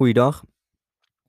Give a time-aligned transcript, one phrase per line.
[0.00, 0.44] Goeiedag.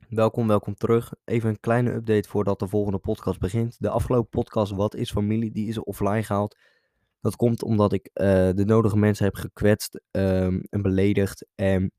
[0.10, 1.14] Welkom, welkom terug.
[1.26, 3.76] Even een kleine update voordat de volgende podcast begint.
[3.80, 6.58] De afgelopen podcast Wat is familie, die is offline gehaald.
[7.22, 11.46] Dat komt omdat ik eh, de nodige mensen heb gekwetst ehm, en beledigd.
[11.56, 11.92] En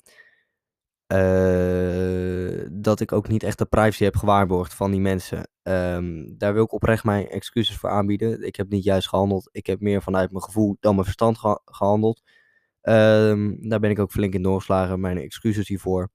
[1.07, 5.49] eh, dat ik ook niet echt de privacy heb gewaarborgd van die mensen.
[5.63, 8.47] Ehm, daar wil ik oprecht mijn excuses voor aanbieden.
[8.47, 9.49] Ik heb niet juist gehandeld.
[9.53, 12.23] Ik heb meer vanuit mijn gevoel dan mijn verstand geha- gehandeld.
[12.81, 15.01] Ehm, daar ben ik ook flink in doorgeslagen.
[15.01, 16.11] Mijn excuses hiervoor.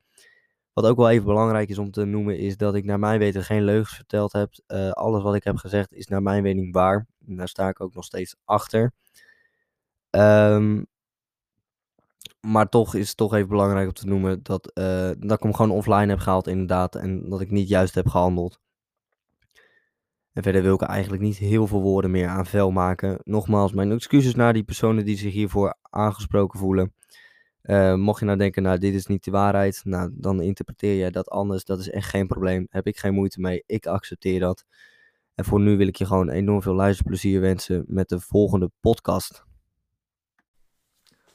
[0.77, 3.43] Wat ook wel even belangrijk is om te noemen, is dat ik naar mijn weten
[3.43, 4.53] geen leugens verteld heb.
[4.67, 7.07] Eh, alles wat ik heb gezegd is naar mijn weten waar.
[7.27, 8.91] En daar sta ik ook nog steeds achter.
[10.09, 10.83] Ehm,
[12.41, 15.53] maar toch is het toch even belangrijk om te noemen dat, eh, dat ik hem
[15.53, 16.95] gewoon offline heb gehaald inderdaad.
[16.95, 18.59] En dat ik niet juist heb gehandeld.
[20.33, 23.19] En verder wil ik eigenlijk niet heel veel woorden meer aan vuil maken.
[23.23, 26.93] Nogmaals, mijn excuses naar die personen die zich hiervoor aangesproken voelen.
[27.67, 31.11] Eh, mocht je nou denken, nou dit is niet de waarheid, nou dan interpreteer jij
[31.11, 31.65] dat anders.
[31.65, 32.67] Dat is echt geen probleem.
[32.69, 33.63] Heb ik geen moeite mee.
[33.65, 34.65] Ik accepteer dat.
[35.35, 39.45] En voor nu wil ik je gewoon enorm veel luisterplezier wensen met de volgende podcast.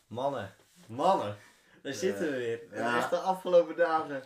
[0.07, 0.55] Mannen,
[0.87, 1.37] mannen,
[1.83, 2.61] daar zitten we weer.
[2.71, 2.99] Het ja.
[2.99, 4.23] is de afgelopen dagen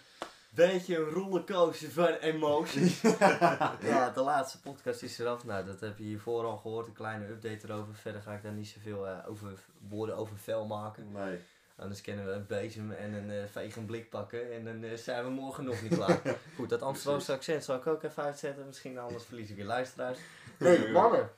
[0.56, 3.00] beetje een rollercoaster van emoties.
[3.90, 5.44] ja, de laatste podcast is eraf.
[5.44, 6.86] Nou, dat heb je hiervoor al gehoord.
[6.86, 7.94] Een kleine update erover.
[7.94, 11.12] Verder ga ik daar niet zoveel eh, over woorden over vuil maken.
[11.12, 11.38] Nee.
[11.76, 15.30] Anders kunnen we een bezem en een vegend blik pakken en dan eh, zijn we
[15.30, 16.20] morgen nog niet klaar.
[16.56, 18.66] Goed, dat Amsterdamse accent zal ik ook even uitzetten.
[18.66, 20.18] Misschien anders verlies ik weer luisteraars.
[20.58, 21.30] Nee, mannen.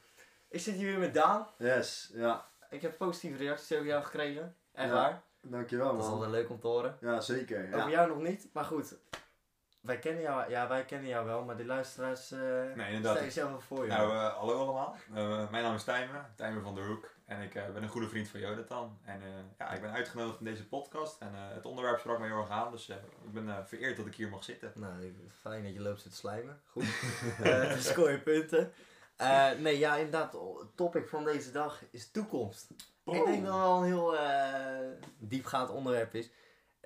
[0.49, 1.47] Ik zit hier weer met Daan.
[1.59, 2.49] Yes, ja.
[2.71, 4.55] Ik heb positieve reacties over jou gekregen.
[4.73, 4.95] Echt Ja.
[4.95, 5.23] waar.
[5.43, 6.13] Dankjewel Dat is man.
[6.13, 6.97] altijd leuk om te horen.
[7.01, 7.67] Ja, zeker.
[7.67, 7.89] Over Ja.
[7.89, 8.95] jou nog niet, maar goed.
[9.81, 12.31] Wij kennen jou, ja, wij kennen jou wel, maar die luisteraars.
[12.31, 13.13] eh Nee, inderdaad.
[13.17, 13.91] Stel jezelf even voor je.
[13.91, 14.97] Nou, hallo allemaal.
[15.51, 17.11] Mijn naam is Tijmen, Tijmen van der Hoek.
[17.29, 18.99] En ik eh, ben een goede vriend van Jonathan.
[19.05, 21.21] En eh, ja, ik ben uitgenodigd in deze podcast.
[21.21, 22.71] En eh, het onderwerp sprak mij heel erg aan.
[22.71, 24.73] Dus ik ben vereerd dat ik hier mag zitten.
[24.75, 26.61] Nou, fijn dat je loopt te slijmen.
[26.67, 26.85] Goed.
[27.69, 28.73] Dan scoor je punten.
[29.59, 30.33] Nee, ja, inderdaad.
[30.33, 32.71] Het topic van deze dag is toekomst.
[33.05, 34.17] Ik denk dat het wel een heel
[35.19, 36.31] diepgaand onderwerp is.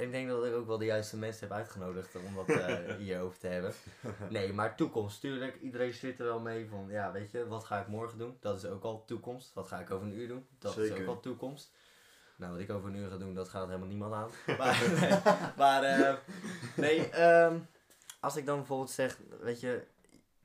[0.02, 3.38] Ik denk dat ik ook wel de juiste mensen heb uitgenodigd om dat eh, hierover
[3.38, 3.72] te hebben.
[4.30, 5.60] Nee, maar toekomst, tuurlijk.
[5.60, 8.36] Iedereen zit er wel mee van, ja, weet je, wat ga ik morgen doen?
[8.40, 9.54] Dat is ook al toekomst.
[9.54, 10.46] Wat ga ik over een uur doen?
[10.58, 11.70] Dat is ook al toekomst.
[12.36, 14.30] Nou, wat ik over een uur ga doen, dat gaat helemaal niemand aan.
[14.58, 15.18] Maar, nee,
[15.56, 16.16] maar eh,
[16.76, 17.58] nee, ehm,
[18.20, 19.86] als ik dan bijvoorbeeld zeg, weet je,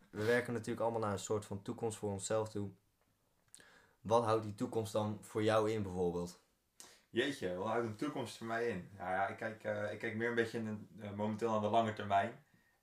[0.09, 2.69] we werken natuurlijk allemaal naar een soort van toekomst voor onszelf toe.
[4.01, 6.39] Wat houdt die toekomst dan voor jou in bijvoorbeeld?
[7.09, 8.90] Jeetje, wat houdt een toekomst voor mij in?
[8.97, 11.62] Ja, ja ik, kijk, eh, ik kijk meer een beetje in de- eh, momenteel aan
[11.62, 12.31] de lange termijn.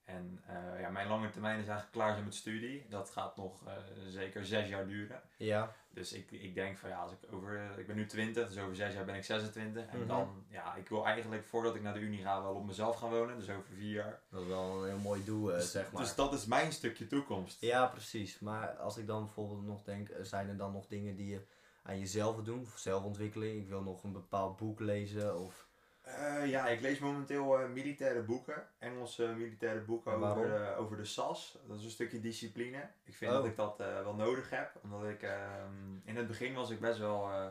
[0.05, 2.87] En eh, ja, mijn lange termijn is eigenlijk klaar zijn met studie.
[2.89, 3.63] Dat gaat nog
[4.09, 5.23] zeker zes jaar duren.
[5.37, 8.59] Ja, Dus ik, ik denk van ja, als ik over, ik ben nu 20, dus
[8.59, 9.87] over zes jaar ben ik 26.
[9.87, 10.09] En Mhm.
[10.09, 13.11] dan, ja, ik wil eigenlijk voordat ik naar de unie ga wel op mezelf gaan
[13.11, 14.21] wonen, dus over vier jaar.
[14.31, 16.03] dat is wel een heel mooi doel, Dus- zeg maar.
[16.03, 17.61] Dus dat is mijn stukje toekomst.
[17.61, 18.39] Ja, precies.
[18.39, 21.41] Maar als ik dan bijvoorbeeld nog denk, zijn er dan nog dingen die je
[21.87, 22.61] aan jezelf doen?
[22.61, 23.61] Of zelfontwikkeling?
[23.63, 25.67] Ik wil nog een bepaald boek lezen of...
[26.03, 30.45] Eh, ja, ik lees momenteel eh, militaire boeken, Engelse militaire boeken En waarom?
[30.45, 31.59] over de, over de SAS.
[31.67, 32.89] Dat is een stukje discipline.
[33.05, 33.37] Ik vind Oh.
[33.37, 36.81] dat ik dat eh, wel nodig heb, omdat ik ehm, in het begin was ik
[36.81, 37.47] best wel eh,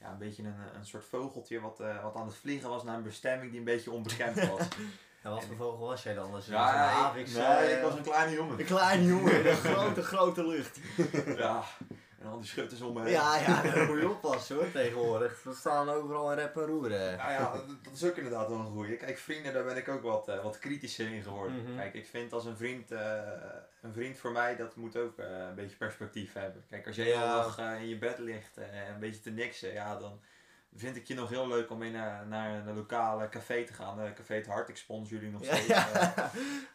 [0.00, 2.96] ja, een beetje een, een soort vogeltje wat, eh, wat aan het vliegen was naar
[2.96, 4.68] een bestemming die een beetje onbekend was.
[5.22, 6.30] En wat voor vogel was jij dan?
[6.30, 8.58] Was ja, ik- nee, eh, ik was een kleine jongen.
[8.58, 10.80] Een kleine jongen in een grote, grote lucht.
[11.38, 11.62] Ja,
[12.26, 13.10] en al die schutters om me heen.
[13.10, 15.42] Ja, ja, daar moet je oppassen hoor, tegenwoordig.
[15.42, 17.16] We staan overal in rep en roeren.
[17.16, 18.96] Nou ja, dat, dat is ook inderdaad wel een goeie.
[18.96, 21.62] Kijk, vrienden, daar ben ik ook wat, eh, wat kritischer in geworden.
[21.62, 21.76] Mhm.
[21.76, 23.18] Kijk, ik vind als een vriend, eh,
[23.82, 26.64] een vriend voor mij, dat moet ook eh, een beetje perspectief hebben.
[26.70, 27.46] Kijk, als jij Ja.
[27.56, 30.20] eh, in je bed ligt en een beetje te niksen, ja, dan
[30.76, 34.00] vind ik je nog heel leuk om mee naar, naar een lokale café te gaan.
[34.00, 35.66] Eh, café Het Hart, ik sponsor jullie nog steeds.
[35.66, 35.92] ja.
[36.16, 36.24] Eh,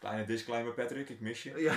[0.00, 1.60] kleine disclaimer, Patrick, ik mis je.
[1.60, 1.74] Ja.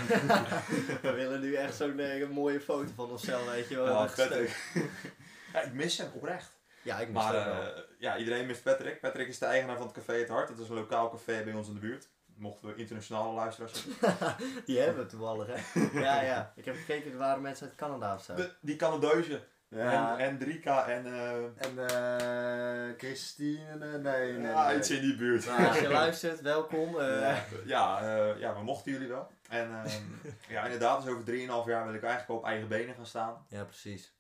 [1.02, 4.06] We willen nu echt zo'n eh, mooie foto van onszelf, weet je wel.
[4.06, 4.72] Patrick.
[5.54, 6.54] ja, ik mis hem, oprecht.
[6.82, 9.00] Ja, ik mis Maar eh, ja, iedereen mist Patrick.
[9.02, 10.48] Patrick is de eigenaar van het Café Het Hart.
[10.48, 12.08] Dat is een lokaal café bij ons in de buurt.
[12.36, 14.36] Mochten we internationale luisteraars hebben.
[14.66, 16.00] Die hebben we toevallig, hè.
[16.00, 16.54] Ja, ja.
[16.56, 18.36] Ik heb gekeken, er waren mensen uit Canada of zo.
[18.36, 19.42] De- die Canadeuzen.
[19.76, 20.18] Ja.
[20.18, 21.06] En, en Drika en...
[21.06, 21.36] eh
[21.68, 24.78] En eh Christine, eh, nee, nee, ja, nee.
[24.78, 25.46] iets in die buurt.
[25.46, 27.00] Nou, als je luistert, welkom.
[27.00, 27.20] eh.
[27.22, 27.44] Ja.
[27.66, 29.28] Ja, eh, ja, we mochten jullie wel.
[29.50, 30.04] En ehm,
[30.48, 33.46] ja, inderdaad, dus over 3,5 jaar wil ik eigenlijk op eigen benen gaan staan.
[33.50, 34.14] Ja, precies.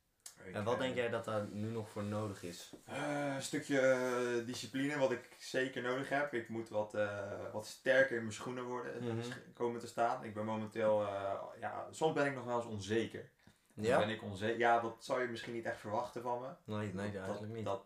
[0.43, 2.73] Ik, En wat denk jij dat daar nu nog voor nodig is?
[2.85, 6.33] Eh, een stukje discipline, wat ik zeker nodig heb.
[6.33, 7.09] Ik moet wat, eh,
[7.53, 9.15] wat sterker in mijn schoenen worden, Mhm.
[9.53, 10.23] komen te staan.
[10.23, 13.29] Ik ben momenteel, eh, ja, soms ben ik nog wel eens onzeker.
[13.75, 13.97] Dan Ja?
[13.97, 14.57] Ben ik onzeker.
[14.59, 16.47] Ja, dat zou je misschien niet echt verwachten van me.
[16.75, 17.65] Nee, nee, Dat- eigenlijk niet.
[17.65, 17.85] Dat,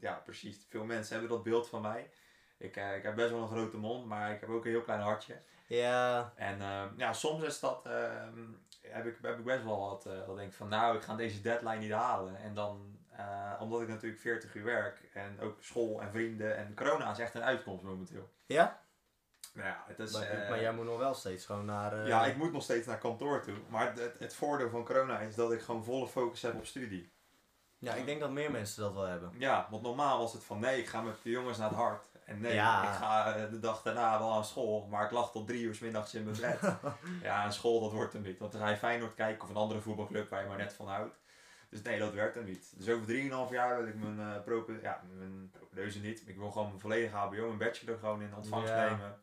[0.00, 0.66] ja, precies.
[0.68, 2.10] Veel mensen hebben dat beeld van mij.
[2.58, 4.82] Ik, eh, ik heb best wel een grote mond, maar ik heb ook een heel
[4.82, 5.40] klein hartje.
[5.66, 8.44] Ja, En ehm, ja, soms is dat, ehm,
[8.82, 11.16] heb, ik, heb ik best wel wat, eh dat denk ik van nou, ik ga
[11.16, 12.36] deze deadline niet halen.
[12.36, 16.74] En dan, eh, omdat ik natuurlijk 40 uur werk en ook school en vrienden en
[16.74, 18.30] corona is echt een uitkomst momenteel.
[18.46, 18.86] ja?
[19.58, 22.00] Nou ja, het is, maar, eh, maar jij moet nog wel steeds gewoon naar...
[22.02, 23.54] eh, ja, ik moet nog steeds naar kantoor toe.
[23.68, 27.12] Maar het, het, voordeel van corona is dat ik gewoon volle focus heb op studie.
[27.78, 29.32] ja, ik denk dat meer mensen dat wel hebben.
[29.38, 32.06] Ja, want normaal was het van nee, ik ga met de jongens naar het hart.
[32.24, 32.82] En nee, Ja.
[32.82, 35.74] ik ga eh, de dag daarna wel aan school, maar ik lag tot drie uur
[35.74, 36.72] 's middags in mijn bed.
[37.22, 38.38] ja, en school dat wordt hem niet.
[38.38, 40.88] Want dan ga je Feyenoord kijken of een andere voetbalclub waar je maar net van
[40.88, 41.16] houdt.
[41.70, 42.72] Dus nee, dat werkt hem niet.
[42.76, 43.06] Dus over
[43.48, 46.22] 3,5 jaar wil ik mijn, prope, ja, mijn propedeuse niet.
[46.28, 48.88] Ik wil gewoon mijn volledige HBO, mijn bachelor gewoon in ontvangst Ja.
[48.88, 49.20] nemen.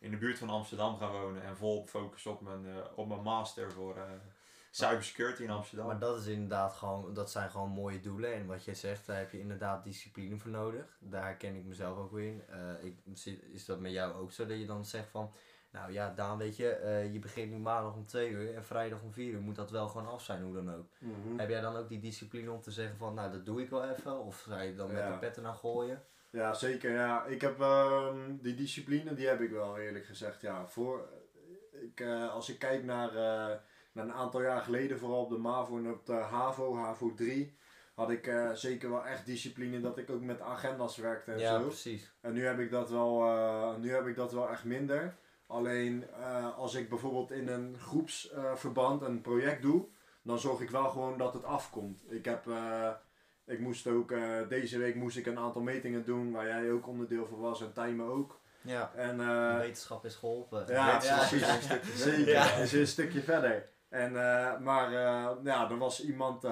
[0.00, 3.22] In de buurt van Amsterdam gaan wonen en vol focus op mijn, eh, op mijn
[3.22, 4.02] master voor eh,
[4.70, 5.86] cybersecurity in Amsterdam.
[5.86, 8.34] Maar dat is inderdaad gewoon, dat zijn gewoon mooie doelen.
[8.34, 10.96] En wat jij zegt, daar heb je inderdaad discipline voor nodig.
[11.00, 12.42] Daar herken ik mezelf ook weer in.
[12.48, 12.96] Eh, ik,
[13.52, 15.30] is dat met jou ook zo dat je dan zegt van,
[15.70, 19.02] nou ja, Daan, weet je, eh, je begint nu maandag om 2 uur en vrijdag
[19.02, 20.86] om 4 uur moet dat wel gewoon af zijn, hoe dan ook.
[20.98, 21.38] Mhm.
[21.38, 23.84] Heb jij dan ook die discipline om te zeggen van, nou dat doe ik wel
[23.90, 24.18] even?
[24.24, 25.12] Of ga je dan met Ja.
[25.12, 26.02] de petten naar gooien?
[26.30, 26.92] Ja, zeker.
[26.92, 27.24] Ja.
[27.24, 30.40] Ik heb ehm, die discipline, die heb ik wel eerlijk gezegd.
[30.40, 31.08] Ja, voor,
[31.72, 33.56] ik, eh, als ik kijk naar, eh,
[33.92, 37.56] naar een aantal jaar geleden, vooral op de MAVO en op de HAVO, HAVO 3,
[37.94, 41.58] had ik eh, zeker wel echt discipline dat ik ook met agendas werkte en ja,
[41.58, 41.66] zo.
[41.66, 42.12] precies.
[42.20, 45.16] En nu heb ik dat wel, nu heb ik dat wel echt minder.
[45.46, 46.12] Alleen
[46.56, 49.88] als ik bijvoorbeeld in een groepsverband een project doe,
[50.22, 52.04] dan zorg ik wel gewoon dat het afkomt.
[52.12, 52.44] Ik heb,
[53.46, 56.86] ik moest ook, eh, deze week moest ik een aantal metingen doen waar jij ook
[56.86, 58.38] onderdeel van was en Tijmen ook.
[58.62, 60.64] Ja, En, de eh, wetenschap is geholpen.
[60.68, 61.16] ja, ja.
[61.28, 61.68] precies.
[62.02, 62.52] Zeker, Ja.
[62.54, 63.68] is een stukje verder.
[63.88, 64.92] En, eh, maar
[65.44, 66.42] ja, er was iemand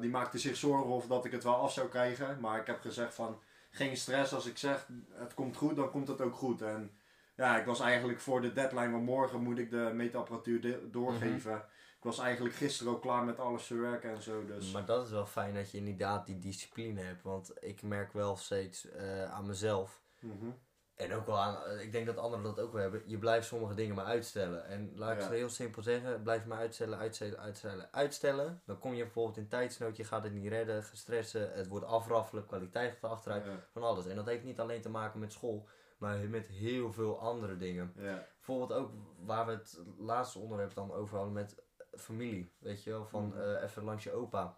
[0.00, 2.40] die maakte zich zorgen of dat ik het wel af zou krijgen.
[2.40, 3.38] Maar ik heb gezegd van
[3.70, 4.34] geen stress.
[4.34, 6.62] Als ik zeg het komt goed, dan komt het ook goed.
[6.62, 6.90] En
[7.36, 11.64] ja, ik was eigenlijk voor de deadline van morgen moet ik de meetapparatuur de- doorgeven.
[12.04, 14.44] Was eigenlijk gisteren ook klaar met alles verwerken en zo.
[14.46, 17.22] Dus Maar dat is wel fijn dat je inderdaad die discipline hebt.
[17.22, 20.02] Want ik merk wel steeds eh, aan mezelf.
[20.20, 20.50] Mhm.
[20.94, 23.02] En ook wel aan, eh, ik denk dat anderen dat ook wel hebben.
[23.06, 24.66] Je blijft sommige dingen maar uitstellen.
[24.66, 25.24] En laat ik Ja.
[25.24, 26.22] het heel simpel zeggen.
[26.22, 28.62] Blijf maar uitstellen, uitstellen, uitstellen, uitstellen.
[28.66, 29.96] Dan kom je bijvoorbeeld in tijdsnood.
[29.96, 31.52] Je gaat het niet redden, gestressen.
[31.52, 33.44] Het wordt afraffelen, kwaliteit gaat achteruit.
[33.44, 34.06] Ja, Van alles.
[34.06, 35.68] En dat heeft niet alleen te maken met school.
[35.98, 37.92] Maar met heel veel andere dingen.
[37.96, 38.26] ja.
[38.36, 41.62] Bijvoorbeeld ook waar we het laatste onderwerp dan over hadden met
[41.96, 42.50] familie.
[42.58, 43.40] Weet je wel, van Mhm.
[43.40, 44.56] eh, even langs je opa.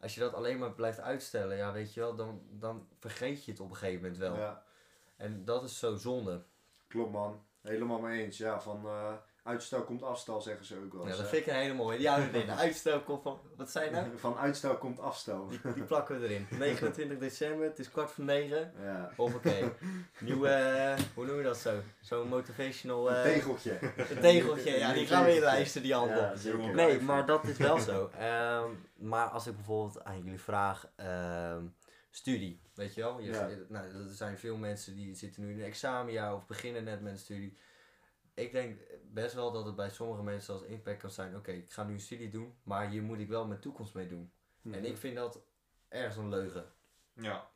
[0.00, 3.50] Als je dat alleen maar blijft uitstellen, ja, weet je wel, dan, dan vergeet je
[3.50, 4.36] het op een gegeven moment wel.
[4.36, 4.62] ja,
[5.16, 6.44] En dat is zo zonde.
[6.88, 7.42] klopt man.
[7.62, 8.38] Helemaal mee eens.
[8.38, 9.12] Ja, van eh,
[9.48, 11.08] uitstel komt afstel zeggen ze ook wel.
[11.08, 11.98] Ja, dat vind ik een hele mooie.
[11.98, 12.46] Die houden we erin.
[12.46, 14.06] De uitstel komt van, wat zei je nou?
[14.16, 15.48] Van uitstel komt afstel.
[15.74, 16.46] Die plakken we erin.
[16.58, 18.72] 29 december, het is kwart voor negen.
[18.82, 19.12] Ja.
[19.16, 19.64] Hoppakee.
[20.20, 21.80] Nieuwe, eh, hoe noem je dat zo?
[22.00, 23.10] Zo'n motivational...
[23.10, 23.78] eh, Een tegeltje.
[24.10, 26.20] Een tegeltje, ja, die gaan we inlijsten, die handel.
[26.22, 26.74] Ja, zeker.
[26.74, 28.10] Nee, maar dat is wel zo.
[28.18, 31.62] Ehm, maar als ik bijvoorbeeld aan jullie vraag, ehm,
[32.10, 33.20] studie, weet je wel?
[33.20, 33.48] Je, Ja.
[33.68, 37.12] nou, er zijn veel mensen die zitten nu in een examenjaar of beginnen net met
[37.12, 37.56] een studie.
[38.38, 41.72] Ik denk best wel dat het bij sommige mensen als impact kan zijn, oké, ik
[41.72, 44.32] ga nu een studie doen, maar hier moet ik wel mijn toekomst mee doen.
[44.62, 44.74] Mhm.
[44.74, 45.40] En ik vind dat
[45.88, 46.72] ergens een leugen.
[47.12, 47.50] Ja.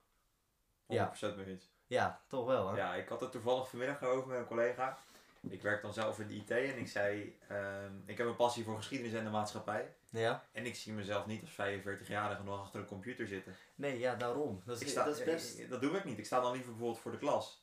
[0.87, 1.37] 100% Ja.
[1.37, 1.71] mee eens.
[1.87, 2.77] Ja, toch wel hè?
[2.77, 4.99] Ja, ik had het toevallig vanmiddag over met een collega.
[5.49, 8.65] Ik werk dan zelf in de IT en ik zei, ehm, ik heb een passie
[8.65, 9.95] voor geschiedenis en de maatschappij.
[10.11, 10.45] Ja?
[10.53, 13.55] En ik zie mezelf niet als 45-jarige nog achter een computer zitten.
[13.75, 14.63] Nee, ja, daarom.
[14.65, 15.59] Dat is, sta, dat is best...
[15.59, 16.19] eh, dat doe ik niet.
[16.19, 17.62] Ik sta dan liever bijvoorbeeld voor de klas.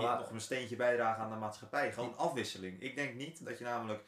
[0.00, 1.92] Maar nog een steentje bijdragen aan de maatschappij.
[1.92, 2.82] Gewoon afwisseling.
[2.82, 4.02] Ik denk niet dat je namelijk,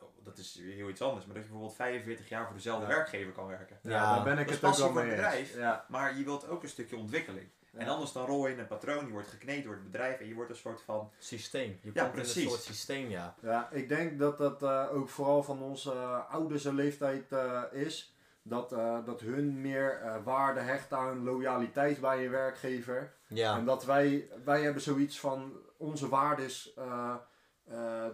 [0.00, 2.94] oh, dat is heel iets anders, maar dat je bijvoorbeeld 45 jaar voor dezelfde Ja.
[2.94, 3.78] werkgever kan werken.
[3.82, 5.56] Ja, Ja, daar ben ik het ook wel mee bedrijf.
[5.56, 5.84] Ja.
[5.88, 7.48] Maar je wilt ook een stukje ontwikkeling.
[7.76, 10.26] En anders dan rol je in een patroon, je wordt gekneed door het bedrijf en
[10.26, 11.10] je wordt een soort van...
[11.18, 11.78] Systeem.
[11.82, 12.44] Je Ja, komt in precies.
[12.44, 13.34] een soort systeem, ja.
[13.42, 18.13] Ja, ik denk dat dat eh, ook vooral van onze uh, ouders leeftijd eh, is.
[18.46, 23.12] Dat, eh, dat hun meer eh, waarde hechten aan loyaliteit bij een werkgever.
[23.26, 23.56] Ja.
[23.56, 27.14] En dat wij, wij hebben zoiets van onze waarde is eh,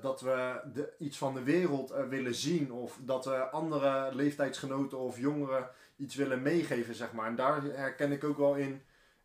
[0.01, 2.73] dat we de, iets van de wereld willen zien.
[2.73, 7.27] Of dat we andere leeftijdsgenoten of jongeren iets willen meegeven, zeg maar.
[7.27, 8.83] En daar herken ik ook wel in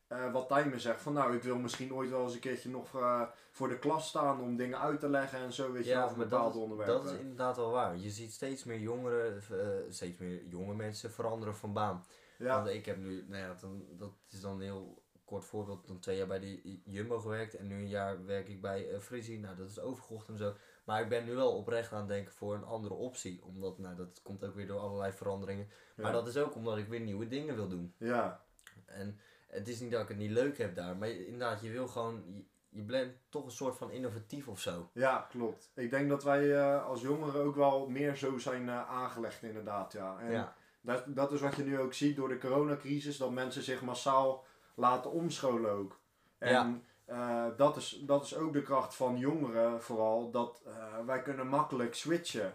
[0.08, 1.02] eh, wat Tijmen zegt.
[1.02, 3.22] Van nou, ik wil misschien ooit wel eens een keertje nog eh,
[3.52, 6.18] voor de klas staan om dingen uit te leggen en zo, weet je Ja, over
[6.18, 7.04] maar bepaalde dat, onderwerpen.
[7.04, 7.98] dat is inderdaad wel waar.
[7.98, 12.06] Je ziet steeds meer jongeren, eh, steeds meer jonge mensen veranderen van baan.
[12.38, 15.88] ja, Want ik heb nu, nou ja, dan, dat is dan een heel kort voorbeeld,
[15.88, 19.00] dan twee jaar bij de Jumbo gewerkt en nu een jaar werk ik bij uh,
[19.00, 19.40] Frisi.
[19.40, 20.54] Nou, dat is overgekocht en zo.
[20.84, 23.44] Maar ik ben nu wel oprecht aan het denken voor een andere optie.
[23.44, 25.68] Omdat, nou, dat komt ook weer door allerlei veranderingen.
[25.96, 26.12] Maar ja.
[26.12, 27.94] dat is ook omdat ik weer nieuwe dingen wil doen.
[27.98, 28.44] ja,
[28.86, 29.20] En
[29.56, 32.24] het is niet dat ik het niet leuk heb daar, maar inderdaad, je wil gewoon,
[32.28, 34.90] je, je bent toch een soort van innovatief of zo.
[34.94, 35.72] Ja, klopt.
[35.76, 39.94] Ik denk dat wij eh, als jongeren ook wel meer zo zijn eh, aangelegd inderdaad,
[39.94, 40.20] ja.
[40.20, 40.56] En ja.
[40.82, 44.46] dat, dat is wat je nu ook ziet door de coronacrisis, dat mensen zich massaal
[44.76, 46.00] laten omscholen ook.
[46.38, 50.64] En eh, dat, is, dat is ook de kracht van jongeren vooral, dat
[51.06, 52.54] wij kunnen makkelijk switchen.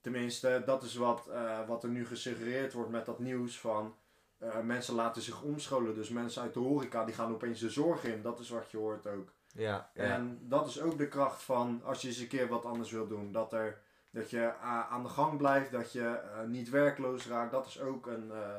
[0.00, 1.30] Tenminste, dat is wat,
[1.66, 3.94] wat er nu gesuggereerd wordt met dat nieuws van
[4.42, 5.94] eh, mensen laten zich omscholen.
[5.94, 8.76] Dus mensen uit de horeca die gaan opeens de zorg in, dat is wat je
[8.76, 9.32] hoort ook.
[9.54, 10.02] Ja, ja.
[10.02, 13.06] En dat is ook de kracht van als je eens een keer wat anders wil
[13.06, 13.32] doen.
[13.32, 13.80] Dat, er,
[14.10, 17.50] dat je eh, aan de gang blijft, dat je eh, niet werkloos raakt.
[17.50, 18.56] Dat is ook een, eh,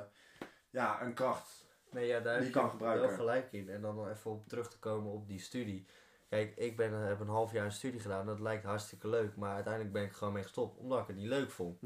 [0.70, 1.66] ja, een kracht.
[1.92, 3.08] Nee, ja, daar Die heb kan je gebruiken.
[3.08, 3.70] wel gelijk in.
[3.70, 5.86] En dan nog even op terug te komen op die studie.
[6.30, 8.26] Kijk, ik ben, heb een half jaar een studie gedaan.
[8.26, 9.36] Dat lijkt hartstikke leuk.
[9.36, 10.78] Maar uiteindelijk ben ik gewoon mee gestopt.
[10.78, 11.80] Omdat ik het niet leuk vond.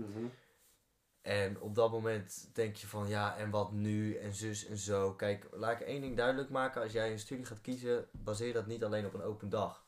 [1.28, 4.16] En op dat moment denk je van ja, en wat nu?
[4.16, 5.14] En zus en zo.
[5.14, 6.82] Kijk, laat ik één ding duidelijk maken.
[6.82, 9.86] Als jij een studie gaat kiezen, baseer dat niet alleen op een open dag.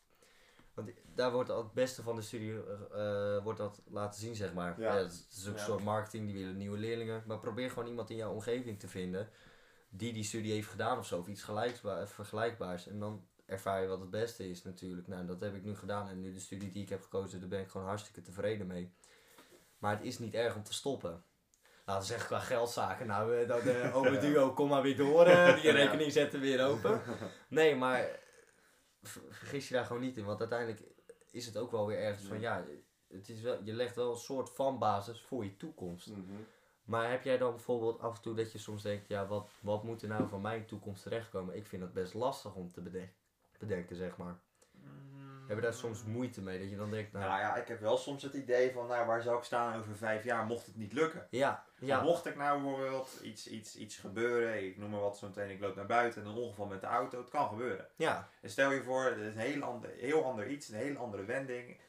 [0.73, 4.35] Want daar wordt al het beste van de studie eh, eh, wordt dat laten zien,
[4.35, 4.79] zeg maar.
[4.81, 4.93] Ja.
[4.93, 5.01] Ja.
[5.01, 5.65] het is ook een Ja.
[5.65, 7.23] soort marketing, die willen nieuwe leerlingen.
[7.27, 9.29] Maar probeer gewoon iemand in jouw omgeving te vinden
[9.89, 11.17] die die studie heeft gedaan of zo.
[11.17, 12.87] Of iets gelijkbaar, vergelijkbaars.
[12.87, 15.07] En dan ervaar je wat het beste is natuurlijk.
[15.07, 16.09] Nou, dat heb ik nu gedaan.
[16.09, 18.93] En nu de studie die ik heb gekozen, daar ben ik gewoon hartstikke tevreden mee.
[19.77, 21.23] Maar het is niet erg om te stoppen.
[21.89, 23.07] Laten we zeggen qua geldzaken.
[23.07, 25.25] Nou, eh, dat de ome duo, kom maar weer door.
[25.25, 27.01] eh, die rekening zetten weer open.
[27.47, 28.09] Nee, maar
[29.03, 30.25] ver- vergis je daar gewoon niet in.
[30.25, 30.81] Want uiteindelijk
[31.31, 32.63] is het ook wel weer ergens van, ja,
[33.07, 36.07] het is wel, je legt wel een soort van basis voor je toekomst.
[36.07, 36.19] Mhm.
[36.83, 39.83] Maar heb jij dan bijvoorbeeld af en toe dat je soms denkt, ja, wat, wat
[39.83, 41.55] moet er nou van mijn toekomst terechtkomen?
[41.55, 43.13] Ik vind dat best lastig om te beden-
[43.59, 44.39] bedenken, zeg maar.
[45.49, 46.59] Heb je daar soms moeite mee?
[46.59, 49.05] Dat je dan denkt, nou, Nou ja, ik heb wel soms het idee van, nou,
[49.05, 51.27] waar zou ik staan over vijf jaar mocht het niet lukken?
[51.29, 51.87] ja, Ja.
[51.87, 55.49] ja, Mocht ik nou bijvoorbeeld iets, iets, iets gebeuren, ik noem maar wat zo meteen,
[55.49, 57.87] ik loop naar buiten en een ongeval met de auto, het kan gebeuren.
[57.95, 60.97] ja, En stel je voor, het is een heel ander, heel ander iets, een hele
[60.97, 61.79] andere wending.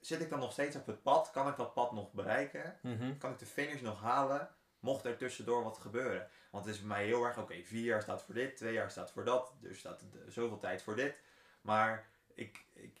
[0.00, 1.30] Zit ik dan nog steeds op het pad?
[1.30, 2.78] Kan ik dat pad nog bereiken?
[2.82, 3.18] mhm.
[3.18, 4.48] Kan ik de finish nog halen?
[4.80, 6.28] Mocht er tussendoor wat gebeuren?
[6.50, 8.90] Want het is bij mij heel erg, oké, vier jaar staat voor dit, twee jaar
[8.90, 11.14] staat voor dat, dus staat de- zoveel tijd voor dit.
[11.60, 12.06] Maar
[12.36, 12.98] ik, ik,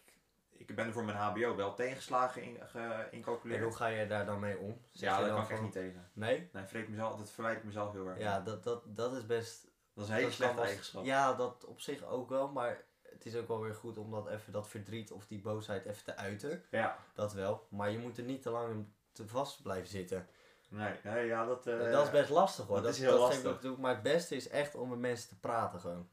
[0.50, 3.62] ik ben er voor mijn HBO wel tegenslagen in, En geïncalculeerd.
[3.62, 4.80] hoe ga je daar dan mee om?
[4.92, 6.10] Zeg Ja, daar kan ik echt niet tegen.
[6.12, 6.48] Nee?
[6.52, 8.18] Nee, vreet mezelf, dat verwijt ik mezelf heel erg.
[8.18, 9.66] Ja, dat, dat, dat is best...
[9.94, 11.04] dat is een hele slechte eigenschap.
[11.04, 14.28] Ja, dat op zich ook wel, maar het is ook wel weer goed om dat
[14.28, 16.62] even dat verdriet of die boosheid even te uiten.
[16.70, 16.98] Ja.
[17.14, 20.26] Dat wel, maar je moet er niet te lang in te vast blijven zitten.
[20.68, 21.66] Nee, nee, ja, dat...
[21.66, 22.74] eh, dat is best lastig hoor.
[22.76, 23.50] dat Dat, is heel dat geef lastig.
[23.50, 23.76] ik ook toe.
[23.82, 26.08] Maar het beste is echt om met mensen te praten gewoon.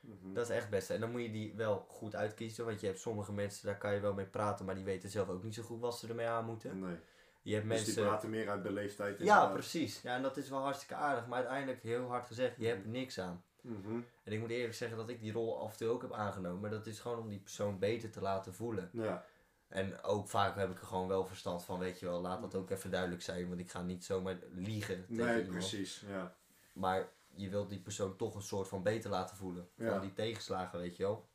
[0.00, 0.32] Mhm.
[0.32, 0.94] Dat is echt het beste.
[0.94, 2.64] En dan moet je die wel goed uitkiezen.
[2.64, 5.28] Want je hebt sommige mensen, daar kan je wel mee praten, maar die weten zelf
[5.28, 6.78] ook niet zo goed wat ze ermee aan moeten.
[6.78, 6.96] Nee.
[7.42, 7.94] Je hebt Dus mensen.
[7.94, 9.18] die praten meer uit beleefdheid.
[9.18, 10.02] Ja, precies.
[10.02, 11.26] Ja, en dat is wel hartstikke aardig.
[11.26, 13.42] Maar uiteindelijk, heel hard gezegd, je hebt er niks aan.
[13.60, 14.00] Mhm.
[14.24, 16.60] En ik moet eerlijk zeggen dat ik die rol af en toe ook heb aangenomen.
[16.60, 18.90] Maar dat is gewoon om die persoon beter te laten voelen.
[18.92, 19.24] Ja.
[19.68, 22.20] En ook vaak heb ik er gewoon wel verstand van, weet je wel.
[22.20, 23.48] Laat dat ook even duidelijk zijn.
[23.48, 25.50] Want ik ga niet zomaar liegen tegen Nee, iemand.
[25.58, 26.04] precies.
[26.08, 26.34] Ja.
[26.72, 29.68] Maar je wilt die persoon toch een soort van beter laten voelen.
[29.74, 29.90] Ja.
[29.90, 31.28] Van die tegenslagen, weet je wel.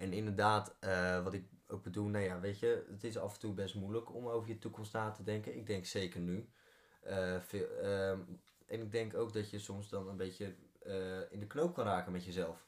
[0.00, 3.40] En inderdaad, eh, wat ik ook bedoel, nou ja, weet je, het is af en
[3.40, 5.56] toe best moeilijk om over je toekomst na te denken.
[5.56, 6.48] Ik denk zeker nu.
[7.00, 8.20] Eh, veel, ehm,
[8.66, 11.84] en ik denk ook dat je soms dan een beetje eh, in de knoop kan
[11.84, 12.66] raken met jezelf.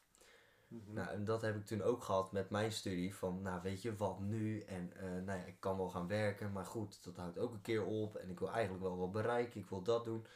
[0.69, 0.93] Mhm.
[0.93, 3.15] Nou, en dat heb ik toen ook gehad met mijn studie.
[3.15, 4.61] Van, nou weet je, wat nu?
[4.61, 4.93] En
[5.25, 8.17] nou ja, ik kan wel gaan werken, maar goed, dat houdt ook een keer op.
[8.17, 10.27] En ik wil eigenlijk wel wat bereiken, ik wil dat doen.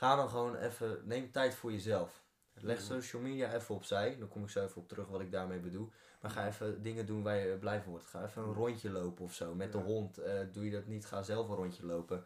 [0.00, 2.22] Ga dan gewoon even, neem tijd voor jezelf.
[2.54, 4.18] Leg social media even opzij.
[4.18, 5.90] Dan kom ik zo even op terug wat ik daarmee bedoel.
[6.20, 8.06] Maar ga even dingen doen waar je blij van wordt.
[8.06, 9.54] Ga even een rondje lopen of zo.
[9.54, 9.78] Met Ja.
[9.78, 10.18] de hond.
[10.18, 12.24] Eh, doe je dat niet, ga zelf een rondje lopen.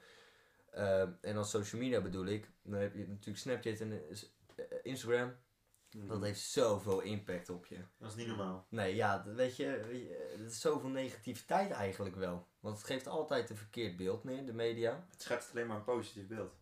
[0.71, 5.37] Eh, en als social media bedoel ik, dan heb je natuurlijk Snapchat en eh, Instagram.
[5.91, 6.07] Mhm.
[6.07, 7.79] Dat heeft zoveel impact op je.
[7.99, 8.67] Dat is niet normaal.
[8.69, 12.47] Nee, ja, dat- weet je, weet je, het is zoveel negativiteit eigenlijk wel.
[12.61, 15.07] Want het geeft altijd een verkeerd beeld neer, de media.
[15.11, 16.55] Het schetst alleen maar een positief beeld.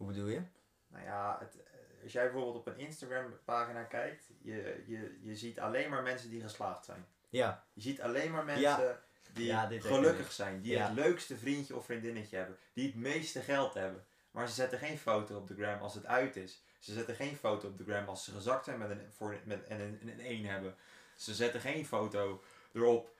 [0.00, 0.40] Hoe bedoel je?
[0.88, 5.36] Nou ja, het, eh, als jij bijvoorbeeld op een Instagram pagina kijkt, je, je, je
[5.36, 7.06] ziet alleen maar mensen die geslaagd zijn.
[7.28, 9.00] Ja, Je ziet alleen maar mensen Ja.
[9.32, 10.86] die Ja, gelukkig zijn, die Ja.
[10.86, 14.04] het leukste vriendje of vriendinnetje hebben, die het meeste geld hebben.
[14.30, 16.62] Maar ze zetten geen foto op de gram als het uit is.
[16.78, 19.64] Ze zetten geen foto op de gram als ze gezakt zijn met een, voor, met,
[19.66, 20.74] en een, een 1 hebben.
[21.16, 22.42] Ze zetten geen foto
[22.72, 23.14] erop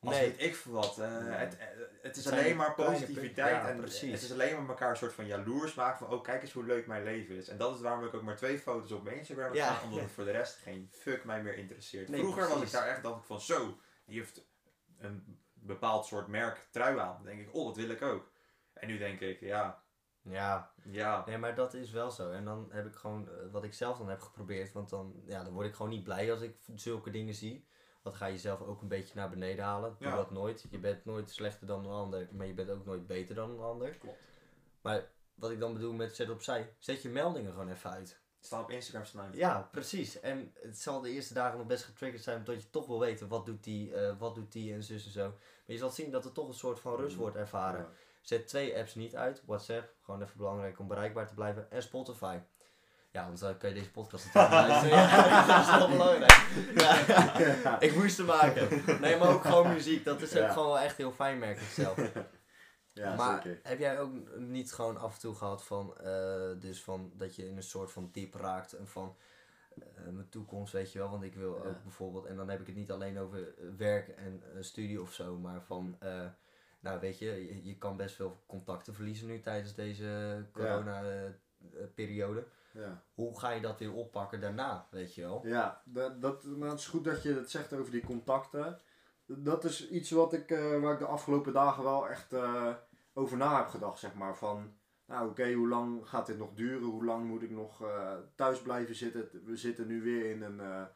[0.00, 0.28] als Nee.
[0.30, 0.98] weet ik veel wat.
[0.98, 1.30] Eh, Nee.
[1.30, 1.66] het, eh,
[2.02, 3.50] het is alleen maar positiviteit.
[3.62, 4.12] Ja, en precies.
[4.12, 6.64] het is alleen maar elkaar een soort van jaloers maken van oh kijk eens hoe
[6.64, 7.48] leuk mijn leven is.
[7.48, 9.80] En dat is waarom ik ook maar twee foto's op mijn Instagram heb Ja.
[9.84, 12.08] omdat het voor de rest geen fuck mij meer interesseert.
[12.08, 14.48] Nee, Vroeger was ik daar echt dacht ik van zo, die heeft
[14.98, 17.14] een bepaald soort merk trui aan.
[17.14, 18.30] Dan denk ik, oh dat wil ik ook.
[18.72, 19.82] En nu denk ik, ja,
[20.22, 21.22] Ja, Ja.
[21.26, 22.30] nee, maar dat is wel zo.
[22.30, 25.44] En dan heb ik gewoon, eh, wat ik zelf dan heb geprobeerd, want dan, ja,
[25.44, 27.68] dan word ik gewoon niet blij als ik zulke dingen zie.
[28.02, 29.96] Want ga je jezelf ook een beetje naar beneden halen.
[29.98, 30.16] Doe Ja.
[30.16, 30.66] dat nooit.
[30.70, 33.60] Je bent nooit slechter dan een ander, maar je bent ook nooit beter dan een
[33.60, 33.90] ander.
[33.90, 34.18] Klopt.
[34.80, 38.20] Maar wat ik dan bedoel met zet opzij, zet je meldingen gewoon even uit.
[38.40, 39.30] Staan op Instagram staan.
[39.32, 40.20] Ja, precies.
[40.20, 43.28] En het zal de eerste dagen nog best getriggerd zijn, omdat je toch wil weten
[43.28, 45.28] wat doet die, eh, wat doet die en zus en zo.
[45.28, 47.80] Maar je zal zien dat er toch een soort van rust wordt ervaren.
[47.80, 47.90] Ja.
[48.22, 49.42] Zet twee apps niet uit.
[49.46, 51.70] WhatsApp, gewoon even belangrijk om bereikbaar te blijven.
[51.70, 52.38] En Spotify.
[53.12, 54.98] Ja, want dan kan je deze podcast natuurlijk luisteren.
[54.98, 56.46] Ja, dat is wel belangrijk.
[56.76, 57.80] Ja.
[57.86, 58.68] Ik moest hem maken.
[59.00, 60.04] Nee, maar ook gewoon muziek.
[60.04, 60.52] Dat is ook Ja.
[60.52, 61.98] gewoon wel echt heel fijn, merk ik zelf.
[62.92, 63.60] Ja, maar zeker.
[63.62, 67.48] heb jij ook niet gewoon af en toe gehad van, eh, dus van dat je
[67.48, 69.16] in een soort van diep raakt en van
[69.78, 71.10] eh, mijn toekomst, weet je wel?
[71.10, 71.68] Want ik wil Ja.
[71.68, 75.00] ook bijvoorbeeld, en dan heb ik het niet alleen over eh, werk en eh, studie
[75.00, 76.24] of zo, maar van, eh,
[76.80, 82.40] nou weet je, je, je kan best veel contacten verliezen nu tijdens deze corona-periode.
[82.40, 82.46] Ja.
[83.14, 85.46] Hoe ga je dat weer oppakken daarna, weet je wel?
[85.46, 88.80] Ja, dat, dat, is goed dat je het zegt over die contacten.
[89.26, 92.74] Dat is iets wat ik, eh, waar ik de afgelopen dagen wel echt eh,
[93.14, 94.36] over na heb gedacht, zeg maar.
[94.36, 94.72] Van,
[95.06, 96.88] nou oké, hoe lang gaat dit nog duren?
[96.88, 99.28] Hoe lang moet ik nog eh, thuis blijven zitten?
[99.44, 100.88] We zitten nu weer in een,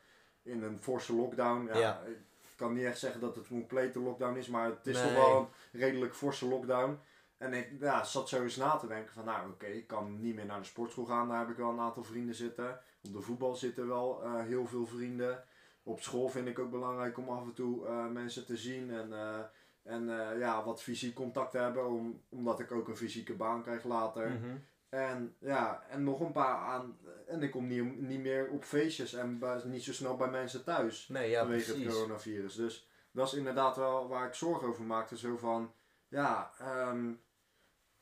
[0.42, 1.66] in een forse lockdown.
[1.66, 2.02] Ja, Ja.
[2.02, 5.04] Ik kan niet echt zeggen dat het een complete lockdown is, maar het is Nee.
[5.04, 5.38] toch wel
[5.72, 6.98] een redelijk forse lockdown.
[7.44, 10.34] En ik ja, zat zo eens na te denken van, nou oké, ik kan niet
[10.34, 11.28] meer naar de sportschool gaan.
[11.28, 12.80] Daar heb ik wel een aantal vrienden zitten.
[13.02, 15.44] Op de voetbal zitten wel eh, heel veel vrienden.
[15.82, 18.90] Op school vind ik ook belangrijk om af en toe eh, mensen te zien.
[18.90, 19.40] En, eh,
[19.82, 20.06] en
[20.38, 21.86] ja, wat fysiek contact te hebben.
[21.86, 24.30] Om, omdat ik ook een fysieke baan krijg later.
[24.30, 24.56] Mhm.
[24.88, 26.98] En ja, en nog een paar aan.
[27.26, 31.08] En ik kom niet, niet meer op feestjes en niet zo snel bij mensen thuis
[31.08, 31.94] Nee, ja, vanwege het precies.
[31.94, 32.54] coronavirus.
[32.54, 35.18] Dus dat is inderdaad wel waar ik zorgen over maakte.
[35.18, 35.72] Zo van,
[36.08, 37.12] ja, ehm,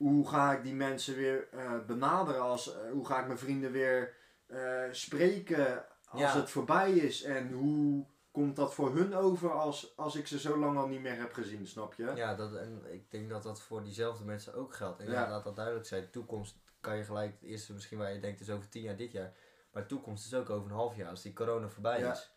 [0.03, 2.41] hoe ga ik die mensen weer eh, benaderen?
[2.41, 4.15] Als, eh, hoe ga ik mijn vrienden weer
[4.47, 6.37] eh, spreken als Ja.
[6.37, 7.23] het voorbij is?
[7.23, 11.01] En hoe komt dat voor hun over als, als ik ze zo lang al niet
[11.01, 12.13] meer heb gezien, snap je?
[12.15, 15.01] Ja, dat, en ik denk dat dat voor diezelfde mensen ook geldt.
[15.01, 15.29] En ja, Ja.
[15.31, 16.11] laat dat duidelijk zijn.
[16.11, 19.13] Toekomst kan je gelijk, het eerste misschien waar je denkt is over tien jaar, dit
[19.13, 19.33] jaar.
[19.73, 22.13] Maar toekomst is ook over een half jaar, als die corona voorbij Ja.
[22.13, 22.31] is.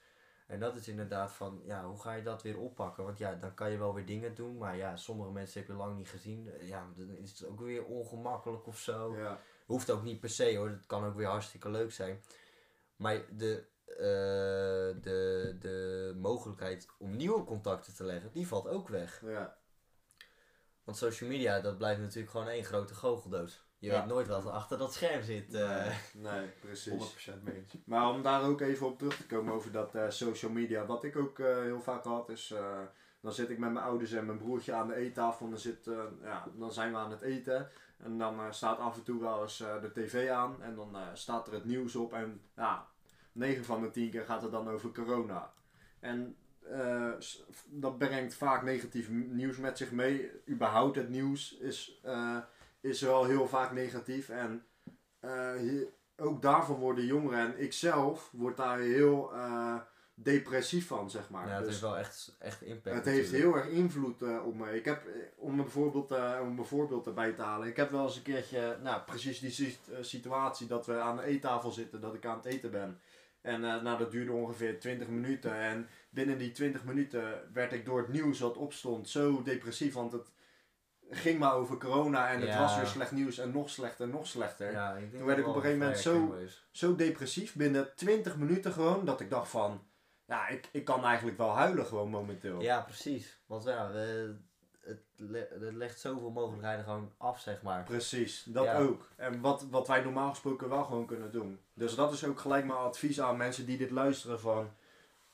[0.46, 3.04] En dat is inderdaad van, ja, hoe ga je dat weer oppakken?
[3.04, 5.76] Want ja, dan kan je wel weer dingen doen, maar ja, sommige mensen heb je
[5.76, 6.52] lang niet gezien.
[6.60, 9.16] Ja, dan is het ook weer ongemakkelijk of zo.
[9.18, 12.22] Ja, Hoeft ook niet per se hoor, het kan ook weer hartstikke leuk zijn.
[12.96, 19.22] Maar de, eh, de, de mogelijkheid om nieuwe contacten te leggen, die valt ook weg.
[19.24, 19.58] ja,
[20.84, 23.65] Want social media, dat blijft natuurlijk gewoon één grote goocheldoos.
[23.86, 24.00] Je Ja.
[24.00, 25.54] weet nooit wat er achter dat scherm zit.
[25.54, 25.86] eh.
[26.14, 26.94] nee, nee, precies.
[27.38, 27.66] 100% mee.
[27.86, 30.86] Maar om daar ook even op terug te komen over dat eh, social media.
[30.86, 32.52] Wat ik ook eh, heel vaak had is.
[32.52, 32.80] eh,
[33.22, 35.46] dan zit ik met mijn ouders en mijn broertje aan de eettafel.
[35.46, 37.70] En dan, zit, eh, ja, dan zijn we aan het eten.
[37.98, 40.62] En dan eh, staat af en toe wel eens eh, de tv aan.
[40.62, 42.14] En dan eh, staat er het nieuws op.
[42.14, 42.88] En ja,
[43.32, 45.52] 9 van de 10 keer gaat het dan over corona.
[46.00, 46.36] En
[46.72, 47.12] eh,
[47.66, 50.32] dat brengt vaak negatief nieuws met zich mee.
[50.50, 52.38] Überhaupt het nieuws is, eh,
[52.86, 54.30] is wel heel vaak negatief.
[54.30, 54.66] En
[55.20, 59.76] eh, hier- ook daarvan worden jongeren en ik zelf word daar heel eh,
[60.14, 61.48] depressief van, zeg maar.
[61.48, 62.96] ja, het Dus heeft wel echt, echt impact.
[62.96, 64.76] het heeft heel erg invloed eh, op me.
[64.76, 65.02] Ik heb,
[65.36, 68.78] om een, voorbeeld, om een voorbeeld erbij te halen, ik heb wel eens een keertje,
[68.84, 72.46] nou precies die si- situatie dat we aan de eettafel zitten, dat ik aan het
[72.46, 73.00] eten ben.
[73.42, 75.56] En nou, dat duurde ongeveer 20 minuten.
[75.56, 79.94] En binnen die 20 minuten werd ik door het nieuws wat opstond zo depressief.
[79.94, 80.32] Want het
[81.10, 82.60] ging maar over corona en het Ja.
[82.60, 85.38] was weer slecht nieuws en nog slechter en nog slechter Ja, ik denk Toen werd
[85.40, 86.36] ik op een gegeven moment zo-
[86.72, 89.84] zo depressief binnen 20 minuten gewoon dat ik dacht van
[90.26, 92.62] ja ik, ik kan eigenlijk wel huilen gewoon momenteel.
[92.62, 93.40] Ja, precies.
[93.46, 94.36] Want ja, we-
[94.82, 97.84] het, le- het legt zoveel mogelijkheden gewoon af, zeg maar.
[97.84, 98.78] Precies, dat Ja.
[98.78, 99.10] ook.
[99.16, 101.60] En wat, wat wij normaal gesproken wel gewoon kunnen doen.
[101.74, 104.70] Dus dat is ook gelijk mijn advies aan mensen die dit luisteren van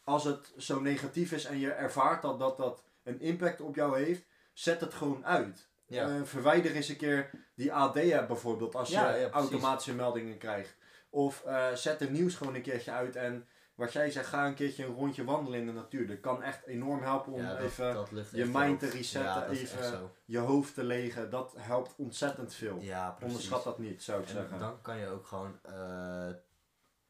[0.03, 3.97] als het zo negatief is en je ervaart dat dat, dat een impact op jou
[4.03, 5.69] heeft, zet het gewoon uit.
[5.85, 6.07] Ja.
[6.07, 10.75] Eh, verwijder eens een keer die AD-app bijvoorbeeld als Ja, je ja, automatische meldingen krijgt.
[11.09, 14.53] Of eh, zet het nieuws gewoon een keertje uit en wat jij zegt, ga een
[14.53, 16.07] keertje een rondje wandelen in de natuur.
[16.07, 20.37] Dat kan echt enorm helpen om dat- even dat je mind te resetten, even- je
[20.37, 21.29] hoofd te legen.
[21.29, 22.81] Dat helpt ontzettend veel.
[23.21, 24.59] Onderschat dat niet, zou ik En zeggen.
[24.59, 26.27] dan kan je ook gewoon, eh,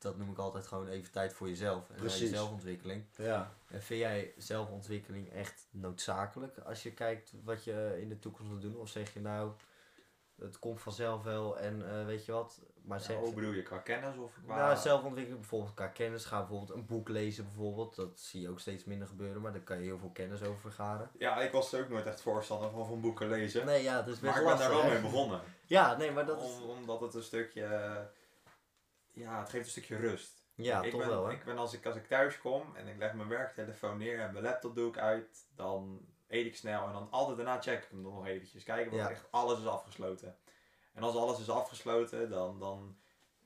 [0.02, 1.90] dat noem ik altijd gewoon even tijd voor jezelf.
[1.90, 2.20] En Precies.
[2.20, 3.04] je zelfontwikkeling.
[3.16, 3.52] Ja.
[3.68, 8.60] En vind jij zelfontwikkeling echt noodzakelijk als je kijkt wat je in de toekomst wil
[8.60, 8.76] doen?
[8.78, 9.52] Of zeg je nou,
[10.42, 13.78] het komt vanzelf wel en eh, weet je wat, Maar Ja, hoe bedoel je, qua
[13.78, 14.56] kennis of qua...
[14.56, 16.26] nou, zelfontwikkeling bijvoorbeeld qua kennis.
[16.26, 17.96] Ga bijvoorbeeld een boek lezen bijvoorbeeld.
[17.96, 20.60] Dat zie je ook steeds minder gebeuren, maar daar kan je heel veel kennis over
[20.60, 21.10] vergaren.
[21.18, 23.66] Ja, ik was er ook nooit echt voorstander van, van boeken lezen.
[23.66, 24.68] Nee, ja, het is best maar ik ben lastig.
[24.68, 24.94] daar wel hè?
[24.94, 25.42] mee begonnen.
[25.66, 26.42] Ja, nee, maar dat.
[26.44, 27.68] Om- omdat het een stukje...
[29.12, 30.40] Ja, het geeft een stukje rust.
[30.56, 31.34] Ja, ik toch ben, wel, hè?
[31.34, 34.32] Ik ben als ik, als ik thuis kom en ik leg mijn werktelefoon neer en
[34.32, 37.90] mijn laptop doe ik uit, dan eet ik snel en dan altijd daarna check ik
[37.90, 38.64] hem nog eventjes.
[38.64, 39.10] Kijken Ja.
[39.10, 40.38] echt alles is afgesloten.
[40.94, 42.98] En als alles is afgesloten, dan, dan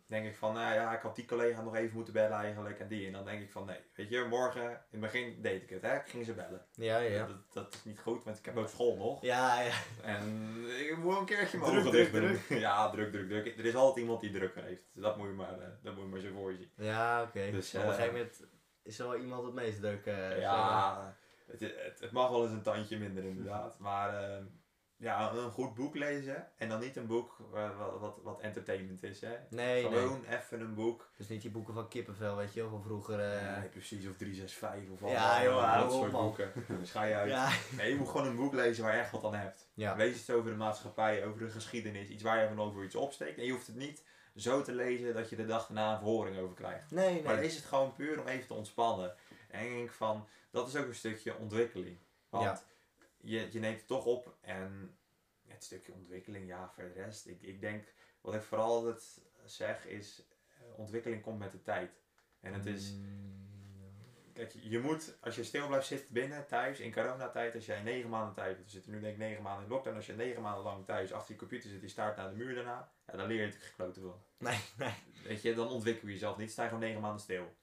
[0.08, 2.88] denk ik van, nou ja, ik had die collega nog even moeten bellen eigenlijk en
[2.88, 3.06] die.
[3.08, 5.82] En dan denk ik van, nee, weet je, morgen, in het begin deed ik het,
[5.82, 5.96] hè.
[5.96, 6.66] Ik ging ze bellen.
[6.72, 7.26] Ja, ja, ja.
[7.26, 9.22] Dat, dat is niet goed, want ik heb ook school nog.
[9.22, 9.74] Ja, ja.
[10.04, 12.12] En ik moet een keertje mijn Druk, druk,
[12.50, 12.60] doen.
[12.60, 13.58] Ja, druk, druk, druk.
[13.58, 14.84] Er is altijd iemand die drukker heeft.
[14.94, 16.72] Dus dat moet je maar, eh, dat moet je maar zo voor je zien.
[16.86, 17.52] Ja, oké.
[17.52, 18.44] Dus, Maar op een eh, gegeven moment
[18.84, 20.06] is er wel iemand het meest druk.
[20.06, 20.40] eh, maar.
[20.40, 21.16] ja,
[21.48, 23.80] het, het, het mag wel eens een tandje minder inderdaad.
[23.80, 24.44] Maar eh,
[25.06, 26.48] ja, een goed boek lezen.
[26.58, 29.22] En dan niet een boek wat, wat, wat entertainment is.
[29.22, 29.36] Hè.
[29.50, 30.00] Nee, nee.
[30.02, 31.10] Gewoon even een boek.
[31.18, 33.20] Dus niet die boeken van Kippenvel, weet je wel, van vroeger.
[33.20, 34.08] eh, Nee, precies.
[34.08, 36.52] Of 365 of al Ja, joh, dat soort boeken.
[36.80, 37.30] Dus ga je uit.
[37.30, 37.50] ja.
[37.78, 39.68] Nee, je moet gewoon een boek lezen waar je echt wat aan hebt.
[39.74, 39.96] Ja.
[39.96, 43.38] Lees het over de maatschappij, over de geschiedenis, iets waar je van over iets opsteekt.
[43.38, 44.04] En je hoeft het niet
[44.36, 46.92] zo te lezen dat je de dag daarna een verhoring over krijgt.
[46.92, 47.44] Nee, Maar nee.
[47.44, 49.14] lees het gewoon puur om even te ontspannen.
[49.50, 51.98] En ik denk van, dat is ook een stukje ontwikkeling.
[52.30, 52.62] Want Ja.
[53.26, 54.98] Je, je neemt het toch op en
[55.48, 57.28] het stukje ontwikkeling, ja, voor de rest.
[57.28, 62.04] Ik, ik denk, wat ik vooral altijd zeg is, eh, ontwikkeling komt met de tijd.
[62.40, 63.26] En het is, Mm,
[64.36, 68.10] Kijk, je moet, als je stil blijft zitten binnen, thuis, in coronatijd, als jij negen
[68.10, 70.64] maanden tijd, we zitten nu denk ik negen maanden in lockdown, als je negen maanden
[70.64, 73.40] lang thuis achter je computer zit, die staart naar de muur daarna, ja, dan leer
[73.40, 74.24] je natuurlijk gekloten van.
[74.38, 74.94] Nee, nee.
[75.24, 77.56] Weet je, dan ontwikkel je jezelf niet, sta je gewoon negen maanden stil.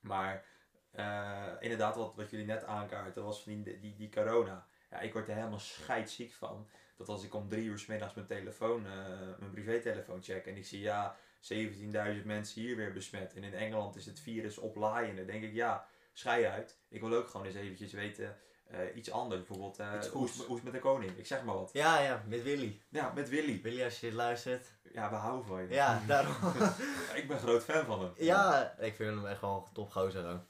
[0.00, 0.44] Maar
[0.92, 4.66] eh, inderdaad, wat, wat jullie net aankaarten, was van die, die, die corona.
[4.90, 6.68] Ja, ik word er helemaal scheidsziek van.
[6.96, 8.92] Dat als ik om drie uur 's middags mijn telefoon, eh,
[9.38, 13.34] mijn privételefoon check en ik zie ja, 17.000 mensen hier weer besmet.
[13.34, 15.16] En in Engeland is het virus oplaaien.
[15.16, 16.78] Dan denk ik, ja, schei uit.
[16.88, 19.46] Ik wil ook gewoon eens eventjes weten, eh, iets anders.
[19.46, 21.18] Bijvoorbeeld, Iets hoe is hoe is met de koning?
[21.18, 21.70] Ik zeg maar wat.
[21.72, 22.80] Ja, ja, met Willy.
[22.88, 23.60] Ja, met Willy.
[23.62, 24.66] Willy, als je dit luistert.
[24.92, 25.68] Ja, we houden van je.
[25.74, 26.34] Ja, daarom.
[27.20, 28.12] Ik ben groot fan van hem.
[28.16, 30.40] ja, ik vind hem echt wel een topgozer.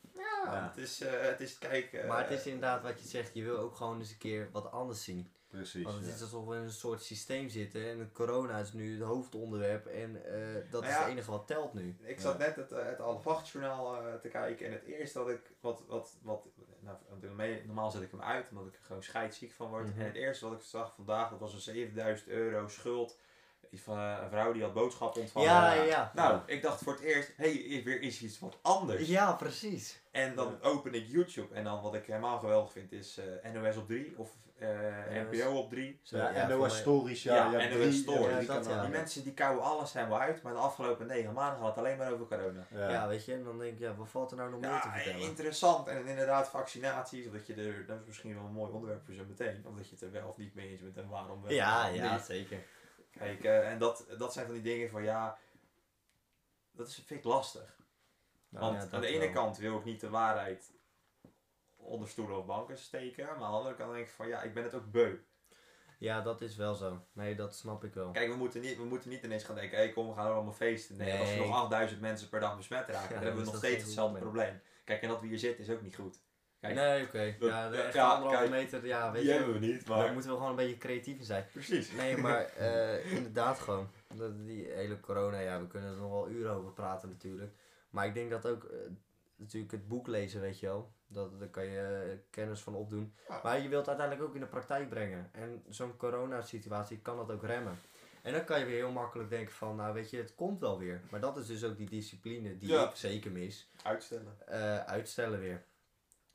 [0.45, 0.69] Ja.
[0.69, 1.93] Het, is, eh, het is, kijk...
[1.93, 4.49] eh, Maar het is inderdaad wat je zegt, je wil ook gewoon eens een keer
[4.53, 5.33] wat anders zien.
[5.49, 5.85] Precies.
[5.85, 6.15] Want het ja.
[6.15, 10.25] is alsof we in een soort systeem zitten en corona is nu het hoofdonderwerp en
[10.25, 11.97] eh, dat Nou is het enige wat telt nu.
[12.03, 15.51] Ik zat net het, eh, het Alvachtjournaal eh te kijken en het eerste wat ik,
[15.61, 16.47] wat, wat, wat
[16.81, 19.87] nou, normaal- normaal zet ik hem uit omdat ik er gewoon scheidsziek van word.
[19.87, 20.01] Mhm.
[20.01, 23.19] En het eerste wat ik zag vandaag, dat was een 7000 euro schuld
[23.73, 25.49] Iets van een vrouw die had boodschappen ontvangen.
[25.49, 26.13] Ja, ja, ja.
[26.15, 29.09] Nou, ik dacht voor het eerst, hé, hey, is weer is iets wat anders.
[29.09, 30.01] Ja, precies.
[30.11, 33.77] En dan open ik YouTube en dan wat ik helemaal geweldig vind is eh, NOS
[33.77, 35.39] op 3 of eh, NOS.
[35.39, 36.01] NPO op 3.
[36.03, 37.35] Zo, Ja, NOS Stories, ja.
[37.35, 38.47] Ja, NOS drie- Stories.
[38.47, 41.97] Die mensen die kouwen alles helemaal uit, maar de afgelopen negen maanden gaat het alleen
[41.99, 42.67] maar over corona.
[42.71, 42.91] Ja.
[42.91, 43.09] Ja.
[43.09, 44.93] weet je, en dan denk ik, ja, wat valt er nou nog meer te Ja,
[44.95, 45.21] vertellen?
[45.21, 45.89] interessant.
[45.89, 49.23] En inderdaad, vaccinaties, omdat je er, dat is misschien wel een mooi onderwerp voor zo
[49.29, 51.53] meteen, omdat je het er wel of niet mee eens bent en waarom wel.
[51.53, 52.25] Ja, ja, niet.
[52.25, 52.59] zeker.
[53.19, 55.39] Kijk, eh, en dat, dat zijn van die dingen van ja,
[56.71, 57.81] dat is, vind ik lastig.
[58.49, 59.33] Want ja, aan de ene wel.
[59.33, 60.73] kant wil ik niet de waarheid
[61.77, 64.55] onder stoelen of banken steken, maar aan de andere kant denk ik van ja, ik
[64.55, 65.17] ben het ook beu.
[65.99, 67.05] Ja, dat is wel zo.
[67.13, 68.11] Nee, dat snap ik wel.
[68.11, 70.53] Kijk, we moeten niet, we moeten niet ineens gaan denken, hé kom, we gaan allemaal
[70.53, 70.97] feesten.
[70.97, 73.47] Nee, als we nog 8000 mensen per dag besmet raken, Ja, dan dan hebben we
[73.47, 74.61] is nog steeds hetzelfde probleem.
[74.85, 76.21] Kijk, en dat we hier zitten is ook niet goed.
[76.63, 77.35] Kijk, nee, oké.
[77.47, 79.37] Ja, de echte ja, anderhalve kijk, meter, ja, weet die je.
[79.37, 80.13] hebben we niet, Daar maar...
[80.13, 81.47] moeten we gewoon een beetje creatief in zijn.
[81.53, 81.93] Precies.
[81.93, 83.91] Nee, maar eh, inderdaad gewoon.
[84.15, 87.53] Dat, die hele corona, ja, we kunnen er nog wel uren over praten natuurlijk.
[87.91, 88.79] Maar ik denk dat ook eh,
[89.37, 90.93] natuurlijk het boek lezen, weet je wel.
[91.07, 93.15] Dat, daar kan je eh, kennis van opdoen.
[93.29, 93.41] Ja.
[93.43, 95.29] Maar je wilt uiteindelijk ook in de praktijk brengen.
[95.33, 97.79] En zo'n coronasituatie kan dat ook remmen.
[98.23, 100.79] En dan kan je weer heel makkelijk denken van, nou weet je, het komt wel
[100.79, 101.01] weer.
[101.11, 102.89] Maar dat is dus ook die discipline die Ja.
[102.89, 103.71] ik zeker mis.
[103.83, 104.37] Uitstellen.
[104.87, 105.65] Uitstellen weer.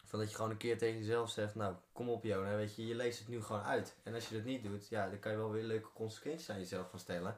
[0.08, 2.88] Van dat je gewoon een keer tegen jezelf zegt, nou kom op Jona, weet je,
[2.88, 3.96] je leest het nu gewoon uit.
[4.04, 6.60] En als je dat niet doet, ja, dan kan je wel weer leuke consequenties aan
[6.60, 7.38] jezelf gaan stellen.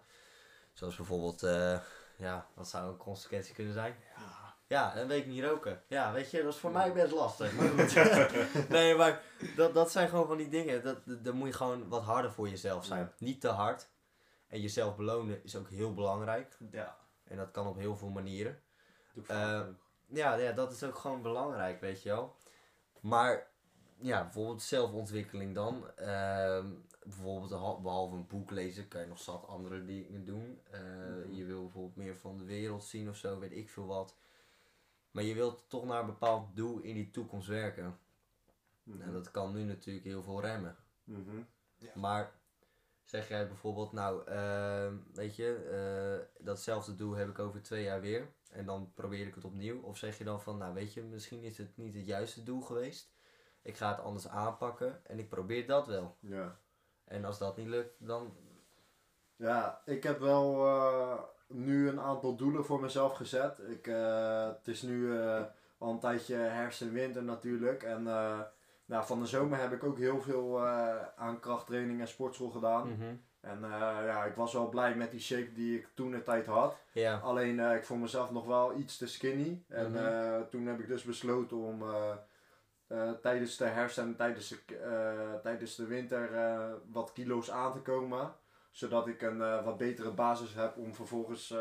[0.73, 1.79] Zoals bijvoorbeeld, eh,
[2.15, 3.95] ja, wat zou een consequentie kunnen zijn?
[4.17, 4.47] Ja.
[4.67, 5.83] Ja, een week niet roken.
[5.87, 7.53] Ja, weet je, dat is voor mij best lastig.
[7.53, 7.93] Maar goed.
[8.69, 9.21] nee, maar
[9.55, 10.83] dat, dat zijn gewoon van die dingen.
[10.83, 12.99] Dat, dat- dan moet je gewoon wat harder voor jezelf zijn.
[12.99, 13.13] Ja.
[13.17, 13.87] Niet te hard.
[14.47, 16.57] En jezelf belonen is ook heel belangrijk.
[16.71, 16.97] Ja.
[17.23, 18.61] En dat kan op heel veel manieren.
[19.17, 19.27] Ook.
[20.11, 22.35] Ja, ja, dat is ook gewoon belangrijk, weet je wel.
[23.01, 23.47] Maar
[23.97, 25.89] ja, bijvoorbeeld zelfontwikkeling dan.
[25.95, 26.67] Ehm,
[27.03, 30.59] bijvoorbeeld ha- behalve een boek lezen kan je nog zat andere dingen doen.
[30.71, 31.33] Eh, Mhm.
[31.33, 34.15] Je wil bijvoorbeeld meer van de wereld zien of zo, weet ik veel wat.
[35.11, 37.99] Maar je wilt toch naar een bepaald doel in die toekomst werken.
[38.83, 39.01] Mhm.
[39.01, 40.75] En dat kan nu natuurlijk heel veel remmen.
[41.03, 41.41] Mhm.
[41.95, 42.31] Maar
[43.09, 48.01] Zeg jij bijvoorbeeld, nou, ehm, weet je, eh, datzelfde doel heb ik over twee jaar
[48.01, 48.27] weer.
[48.49, 49.81] En dan probeer ik het opnieuw.
[49.81, 52.61] Of zeg je dan van, nou weet je, misschien is het niet het juiste doel
[52.61, 53.11] geweest.
[53.61, 56.17] Ik ga het anders aanpakken en ik probeer dat wel.
[56.19, 56.59] Ja.
[57.03, 58.37] En als dat niet lukt, dan...
[59.35, 63.59] Ja, ik heb wel eh, nu een aantal doelen voor mezelf gezet.
[63.59, 65.19] Ik, eh, het is nu
[65.77, 67.83] al een tijdje herfst en winter natuurlijk.
[67.83, 68.07] En
[68.89, 72.87] nou, van de zomer heb ik ook heel veel eh, aan krachttraining en sportschool gedaan.
[72.89, 73.15] Mhm.
[73.41, 73.69] En eh,
[74.05, 76.77] ja, ik was wel blij met die shape die ik toen de tijd had.
[77.23, 79.63] Alleen eh, ik vond mezelf nog wel iets te skinny.
[79.67, 80.49] En Mhm.
[80.49, 81.83] toen heb ik dus besloten om
[83.21, 86.29] tijdens de herfst en tijdens de, tijdens de winter
[86.91, 88.33] wat kilo's aan te komen.
[88.71, 91.53] Zodat ik een wat betere basis heb om vervolgens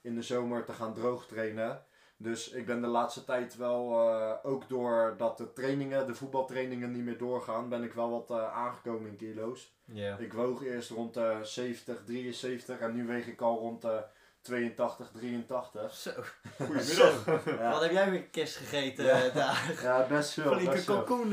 [0.00, 1.82] in de zomer te gaan droog trainen.
[2.22, 7.04] Dus ik ben de laatste tijd wel, eh, ook doordat de trainingen, de voetbaltrainingen niet
[7.04, 9.74] meer doorgaan, ben ik wel wat eh, aangekomen in kilo's.
[9.84, 10.16] Ja.
[10.16, 14.02] Ik woog eerst rond de 70, 73 en nu weeg ik al rond de
[14.40, 15.94] 82, 83.
[15.94, 16.10] Zo.
[16.56, 17.44] Goedemiddag.
[17.44, 19.24] Ja, Wat heb jij weer kerst gegeten Ja.
[19.24, 19.72] eh, daar?
[19.82, 20.52] ja best veel.
[20.52, 21.32] Flinke kalkoen.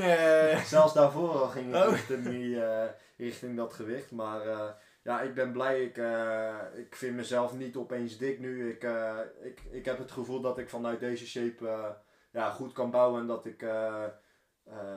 [0.66, 1.90] Zelfs daarvoor al ging ik Oh.
[1.92, 4.12] richting, die, eh, richting dat gewicht.
[4.12, 4.70] Maar eh,
[5.08, 5.84] ja, ik ben blij.
[5.84, 8.70] Ik, eh, ik vind mezelf niet opeens dik nu.
[8.70, 11.90] Ik, eh, ik, ik heb het gevoel dat ik vanuit deze shape eh,
[12.32, 13.22] ja, goed kan bouwen.
[13.22, 13.62] En dat ik,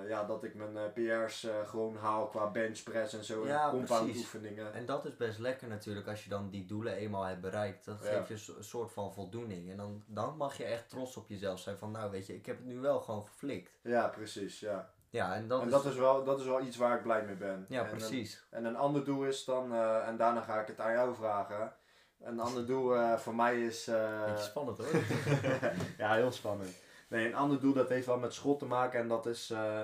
[0.09, 3.47] ja, dat ik mijn PR's gewoon haal qua benchpress en zo.
[3.47, 4.23] Ja, en compound precies.
[4.23, 4.73] oefeningen.
[4.75, 7.85] En dat is best lekker natuurlijk als je dan die doelen eenmaal hebt bereikt.
[7.85, 8.23] Dat Ja.
[8.25, 9.71] geeft je een soort van voldoening.
[9.71, 12.47] En dan, dan mag je echt trots op jezelf zijn van nou weet je, ik
[12.47, 13.79] heb het nu wel gewoon geflikt.
[13.83, 14.61] Ja, precies.
[14.61, 14.93] Ja.
[15.11, 15.73] Ja, en dat en is...
[15.73, 17.67] dat is, wel, dat is wel iets waar ik blij mee ben.
[17.69, 18.45] ja, En, precies.
[18.51, 21.73] En een ander doel is dan, eh, en daarna ga ik het aan jou vragen.
[22.21, 23.87] Een ander doel eh, voor mij is.
[23.89, 24.87] eh, Beetje spannend hoor.
[25.99, 26.71] ja, heel spannend.
[27.09, 29.51] Nee, een ander doel dat heeft wel met school te maken en dat is.
[29.51, 29.81] eh,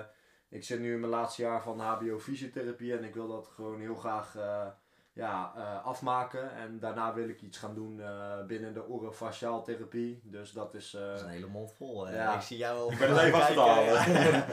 [0.49, 3.79] ik zit nu in mijn laatste jaar van HBO fysiotherapie en ik wil dat gewoon
[3.79, 4.65] heel graag eh,
[5.13, 6.51] ja, eh, afmaken.
[6.55, 10.21] En daarna wil ik iets gaan doen eh, binnen de orofaciaal therapie.
[10.23, 10.93] Dus dat is.
[10.93, 12.05] eh, Dat is een hele mond vol.
[12.07, 12.15] hè.
[12.15, 12.35] Ja.
[12.35, 14.45] Ik zie jou al Ik ben het even aan het.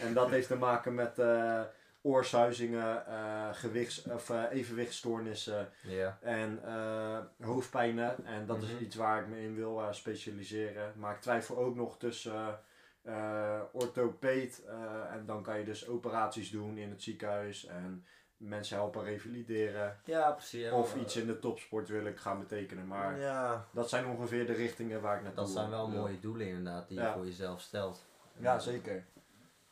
[0.00, 1.60] En dat heeft te maken met eh
[2.02, 5.68] oorsuizingen, eh, gewichts- of eh, evenwichtstoornissen.
[6.20, 6.60] En
[7.42, 8.24] hoofdpijnen.
[8.26, 8.66] En dat Mhm.
[8.66, 10.92] is iets waar ik me in wil specialiseren.
[10.96, 12.58] Maar ik twijfel ook nog tussen
[13.72, 14.62] orthopeed.
[15.10, 17.66] en dan kan je dus operaties doen in het ziekenhuis.
[17.66, 18.04] En
[18.36, 19.96] mensen helpen revalideren.
[20.04, 20.62] Ja, precies.
[20.64, 22.86] Ja, Of iets in de topsport wil ik gaan betekenen.
[22.86, 26.00] Maar Ja, dat zijn ongeveer de richtingen waar ik naartoe dat zijn wel wil.
[26.00, 28.04] mooie doelen inderdaad die je voor jezelf stelt.
[28.36, 29.04] Ja, zeker.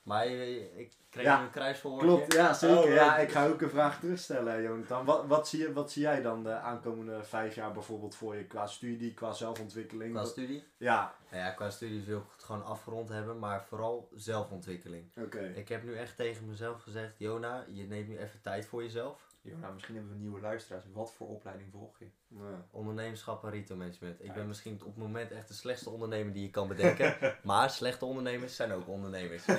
[0.08, 2.06] Maar je- ik kreeg Ja, een kruisverhoortje.
[2.08, 2.78] Klopt, ja zeker.
[2.78, 3.26] Oh, ja, leuk.
[3.26, 5.04] ik ga ook een vraag terugstellen, Jonathan.
[5.04, 8.44] Wat, wat, zie je, wat zie jij dan de aankomende vijf jaar bijvoorbeeld voor je
[8.44, 10.12] qua studie, qua zelfontwikkeling?
[10.14, 10.64] Qua studie?
[10.76, 15.04] Ja, Nou ja, qua studie wil ik het gewoon afgerond hebben, maar vooral zelfontwikkeling.
[15.16, 15.52] oké.
[15.54, 19.26] Ik heb nu echt tegen mezelf gezegd, Jona, je neemt nu even tijd voor jezelf.
[19.40, 20.84] Jona, misschien hebben we nieuwe luisteraars.
[20.92, 22.06] Wat voor opleiding volg je?
[22.28, 22.66] Ja.
[22.70, 24.24] Ondernemerschap en retail management.
[24.24, 27.16] Ik ben misschien op het moment echt de slechtste ondernemer die je kan bedenken.
[27.42, 29.46] maar slechte ondernemers zijn ook ondernemers.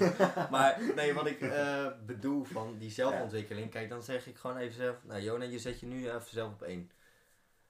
[0.50, 3.70] maar nee, wat ik eh, bedoel van die zelfontwikkeling.
[3.70, 4.96] Kijk, dan zeg ik gewoon even zelf.
[5.04, 6.90] Nou, Jona, je zet je nu even zelf op één.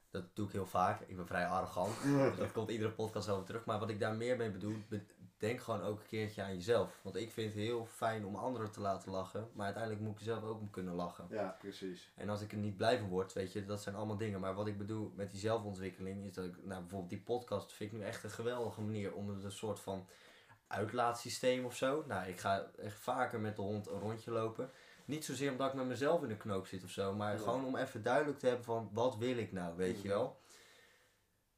[0.09, 1.01] Dat doe ik heel vaak.
[1.01, 2.01] Ik ben vrij arrogant.
[2.03, 3.65] Dus dat komt iedere podcast over terug.
[3.65, 5.05] Maar wat ik daar meer mee bedoel, be-
[5.43, 6.99] denk gewoon ook een keertje aan jezelf.
[7.03, 9.49] Want ik vind het heel fijn om anderen te laten lachen.
[9.53, 11.25] Maar uiteindelijk moet ik zelf ook om kunnen lachen.
[11.29, 12.11] Ja, precies.
[12.15, 14.39] En als ik er niet blij van word, weet je, dat zijn allemaal dingen.
[14.39, 17.91] Maar wat ik bedoel met die zelfontwikkeling is dat ik, nou bijvoorbeeld die podcast vind
[17.91, 20.07] ik nu echt een geweldige manier om een soort van
[20.67, 22.03] uitlaatsysteem of zo.
[22.07, 24.69] Nou, ik ga echt vaker met de hond een rondje lopen.
[25.05, 27.37] Niet zozeer omdat ik met mezelf in de knoop zit of zo, maar Ja.
[27.39, 30.41] gewoon om even duidelijk te hebben van wat wil ik nou, weet je wel.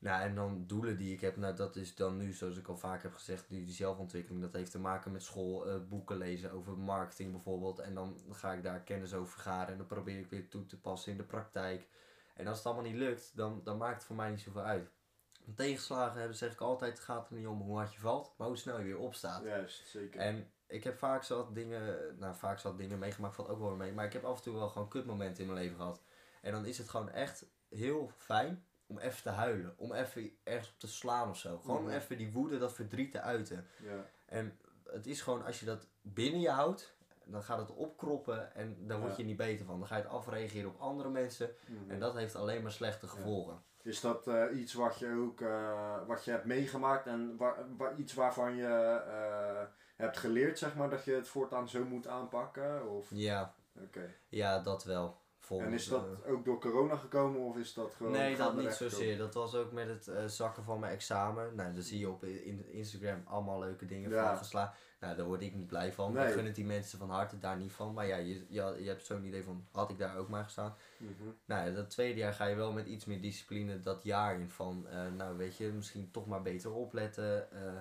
[0.05, 2.77] Nou, en dan doelen die ik heb, nou dat is dan nu, zoals ik al
[2.77, 6.51] vaak heb gezegd, die, die zelfontwikkeling, dat heeft te maken met school, eh, boeken lezen
[6.51, 7.79] over marketing bijvoorbeeld.
[7.79, 10.79] En dan ga ik daar kennis over vergaren en dan probeer ik weer toe te
[10.79, 11.87] passen in de praktijk.
[12.35, 14.89] En als het allemaal niet lukt, dan, dan maakt het voor mij niet zoveel uit.
[15.55, 18.47] Tegenslagen hebben, zeg ik altijd, het gaat er niet om hoe hard je valt, maar
[18.47, 19.43] hoe snel je weer opstaat.
[19.43, 20.19] Juist, zeker.
[20.19, 23.93] En ik heb vaak zat dingen, nou vaak zat dingen meegemaakt, valt ook wel mee.
[23.93, 26.03] Maar ik heb af en toe wel gewoon kutmomenten in mijn leven gehad.
[26.41, 29.73] En dan is het gewoon echt heel fijn om even te huilen.
[29.77, 31.57] Om even ergens op te slaan of zo.
[31.57, 31.93] Gewoon om Mhm.
[31.95, 33.67] even die woede, dat verdriet te uiten.
[33.83, 38.55] Ja, En het is gewoon, als je dat binnen je houdt, dan gaat het opkroppen
[38.55, 39.17] en daar word Ja.
[39.17, 39.79] je niet beter van.
[39.79, 41.55] Dan ga je het afreageren op andere mensen.
[41.67, 41.91] mhm.
[41.91, 43.63] En dat heeft alleen maar slechte gevolgen.
[43.81, 47.95] Is dat eh, iets wat je ook eh, wat je hebt meegemaakt en waar, waar-
[47.97, 48.67] iets waarvan je
[49.07, 49.63] eh,
[49.95, 52.89] hebt geleerd, zeg maar, dat je het voortaan zo moet aanpakken?
[52.91, 53.07] Of...
[53.13, 54.13] Ja, Oké.
[54.27, 55.21] ja, dat wel.
[55.45, 58.55] Volgens, En is dat eh, ook door corona gekomen of is dat gewoon Nee, dat
[58.57, 59.17] niet zozeer.
[59.17, 61.55] Dat was ook met het eh, zakken van mijn examen.
[61.55, 64.27] Nou, dan zie je op in Instagram allemaal leuke dingen Ja.
[64.27, 64.77] van geslaagd.
[64.99, 66.13] Nou, daar word ik niet blij van.
[66.13, 66.27] Nee.
[66.27, 67.93] Ik gun het die mensen van harte daar niet van.
[67.93, 70.75] Maar ja, je, je, je hebt zo'n idee van, had ik daar ook maar gestaan.
[70.97, 71.11] Mhm.
[71.45, 74.49] Nou, ja, dat tweede jaar ga je wel met iets meer discipline dat jaar in
[74.49, 77.51] van, eh, nou weet je, misschien toch maar beter opletten.
[77.51, 77.73] eh,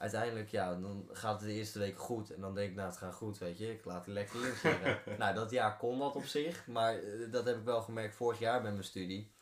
[0.00, 2.30] uiteindelijk, ja, dan gaat het de eerste week goed.
[2.30, 4.62] En dan denk ik, nou het gaat goed, weet je, ik laat het lekker links
[4.62, 5.00] liggen.
[5.18, 8.38] nou, dat jaar kon dat op zich, maar eh, dat heb ik wel gemerkt vorig
[8.38, 9.32] jaar bij mijn studie.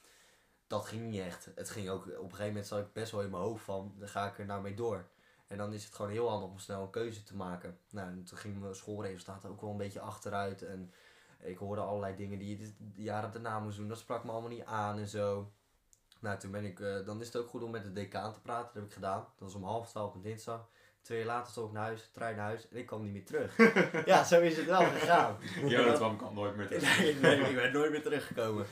[0.67, 1.51] Dat ging niet echt.
[1.55, 3.95] Het ging ook, op een gegeven moment zat ik best wel in mijn hoofd van,
[3.99, 5.09] dan ga ik er nou mee door.
[5.47, 7.79] En dan is het gewoon heel handig om snel een keuze te maken.
[7.91, 10.63] Nou, en toen ging mijn schoolresultaten ook wel een beetje achteruit.
[10.63, 10.93] En
[11.39, 13.89] ik hoorde allerlei dingen die je de jaren daarna moest doen.
[13.89, 15.53] Dat sprak me allemaal niet aan en zo.
[16.21, 18.41] Nou, toen ben ik, eh, dan is het ook goed om met de decaan te
[18.41, 18.65] praten.
[18.65, 19.21] Dat heb ik gedaan.
[19.21, 20.69] Dat was om half twaalf op dinsdag.
[21.03, 23.25] Twee jaar later stond ik naar huis, trein naar huis en ik kwam niet meer
[23.25, 23.57] terug.
[24.07, 25.37] ja, zo is het wel gegaan.
[25.67, 26.99] Jonathan kan nooit meer terug.
[26.99, 28.67] Nee, nee, ik ben nooit meer teruggekomen.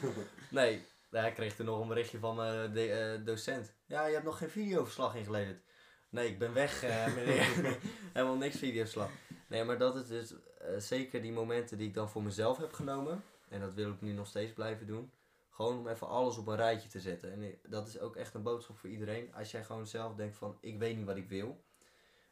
[0.51, 3.73] Nee, nou, ik kreeg toen nog een berichtje van mijn de, eh, docent.
[3.87, 5.63] Ja, je hebt nog geen videoverslag ingeleverd.
[6.09, 7.79] Nee, ik ben weg, eh, meneer.
[8.13, 9.11] Helemaal niks videoverslag.
[9.47, 12.73] Nee, maar dat is dus eh, zeker die momenten die ik dan voor mezelf heb
[12.73, 13.23] genomen.
[13.49, 15.11] En dat wil ik nu nog steeds blijven doen.
[15.57, 17.33] Gewoon om even alles op een rijtje te zetten.
[17.33, 19.35] En dat is ook echt een boodschap voor iedereen.
[19.35, 21.65] Als jij gewoon zelf denkt van, ik weet niet wat ik wil.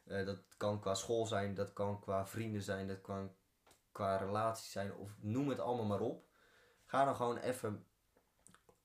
[0.03, 3.31] Eh, dat kan qua school zijn, dat kan qua vrienden zijn, dat kan
[3.91, 4.95] qua relaties zijn.
[4.95, 6.25] Of noem het allemaal maar op.
[6.85, 7.85] Ga dan gewoon even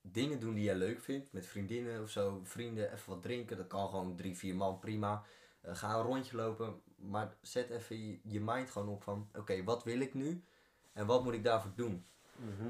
[0.01, 1.33] dingen doen die jij leuk vindt.
[1.33, 2.41] Met vriendinnen of zo.
[2.45, 3.57] Vrienden, even wat drinken.
[3.57, 5.25] Dat kan gewoon drie, vier man, prima.
[5.61, 6.83] Eh, ga een rondje lopen.
[6.97, 9.31] Maar zet even je, mind gewoon op van...
[9.35, 10.45] Oké, wat wil ik nu?
[10.93, 12.07] En wat moet ik daarvoor doen?
[12.37, 12.69] Mhm.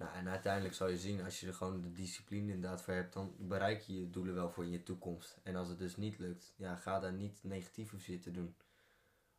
[0.00, 3.12] Nou, en uiteindelijk zal je zien, als je er gewoon de discipline inderdaad voor hebt,
[3.12, 5.40] dan bereik je je doelen wel voor in je toekomst.
[5.42, 8.56] En als het dus niet lukt, ja, ga daar niet negatief over zitten doen.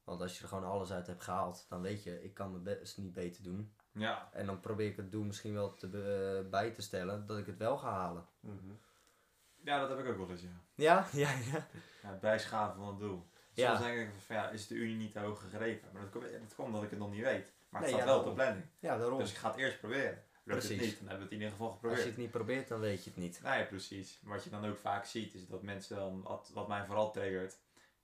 [0.04, 2.64] Want als je er gewoon alles uit hebt gehaald, dan weet je, ik kan mijn
[2.64, 3.74] best niet beter doen.
[3.92, 7.38] Ja, En dan probeer ik het doel misschien wel te, eh, bij te stellen, dat
[7.38, 8.26] ik het wel ga halen.
[8.40, 8.74] Mhm.
[9.64, 10.62] ja, dat heb ik ook wel eens, ja.
[10.76, 11.68] Ja, ja, ja.
[12.02, 13.30] ja bijschaven van het doel.
[13.54, 13.76] Ja.
[13.76, 15.90] Soms denk ik van ja, is de Unie niet te hoog gegrepen?
[15.94, 17.54] Maar dat komt, dat komt omdat ik het nog niet weet.
[17.70, 18.66] Maar het Nee, staat ja, wel op de planning.
[18.80, 19.20] Ja, daarom.
[19.20, 20.24] Dus ik ga het eerst proberen.
[20.44, 20.88] Lukt het Precies.
[20.90, 22.08] niet, dan hebben we het in ieder geval Als je geprobeerd.
[22.08, 23.40] het niet probeert, dan weet je het niet.
[23.44, 24.20] Ja, precies.
[24.24, 27.60] Wat je dan ook vaak ziet, is dat mensen dan, wat, wat mij vooral triggert,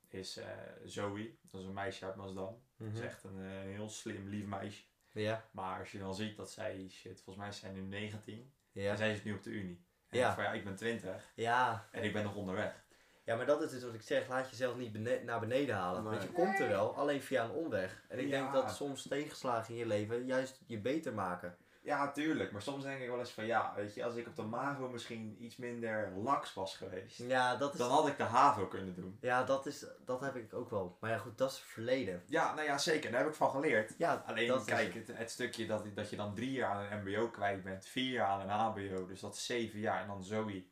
[0.08, 0.46] is eh,
[0.84, 1.30] Zoe.
[1.50, 2.62] Dat is een meisje uit Maasdam.
[2.76, 3.02] Dat is Mhm.
[3.02, 4.82] echt een eh, heel slim, lief meisje.
[5.12, 8.52] Ja, Maar als je dan ziet dat zij, shit, volgens mij is zij nu 19.
[8.72, 8.90] ja.
[8.90, 9.84] En zij zit nu op de Unie.
[10.08, 10.28] En Ja.
[10.28, 12.86] ik van ja, ik ben 20 Ja, en ik ben nog onderweg.
[13.24, 14.28] Ja, maar dat is dus wat ik zeg.
[14.28, 16.02] Laat jezelf niet bene- naar beneden halen.
[16.02, 16.10] Nee.
[16.10, 18.04] Want je komt er wel, alleen via een omweg.
[18.08, 18.30] En ik Ja.
[18.30, 21.56] denk dat soms tegenslagen in je leven juist je beter maken.
[21.88, 22.52] Ja, tuurlijk.
[22.52, 24.88] Maar soms denk ik wel eens van ja, weet je, als ik op de MAVO
[24.88, 27.78] misschien iets minder laks was geweest, Ja, dat is...
[27.78, 29.18] dan had ik de HAVO kunnen doen.
[29.20, 30.96] Ja, dat, is, dat heb ik ook wel.
[31.00, 32.22] Maar ja, goed, dat is het verleden.
[32.26, 33.10] Ja, nou ja, zeker.
[33.10, 33.94] Daar heb ik van geleerd.
[33.98, 35.06] Ja, Alleen kijk, het.
[35.06, 38.12] het, het stukje dat, dat je dan drie jaar aan een mbo kwijt bent, vier
[38.12, 40.00] jaar aan een hbo, dus dat is zeven jaar.
[40.00, 40.66] En dan Zoe,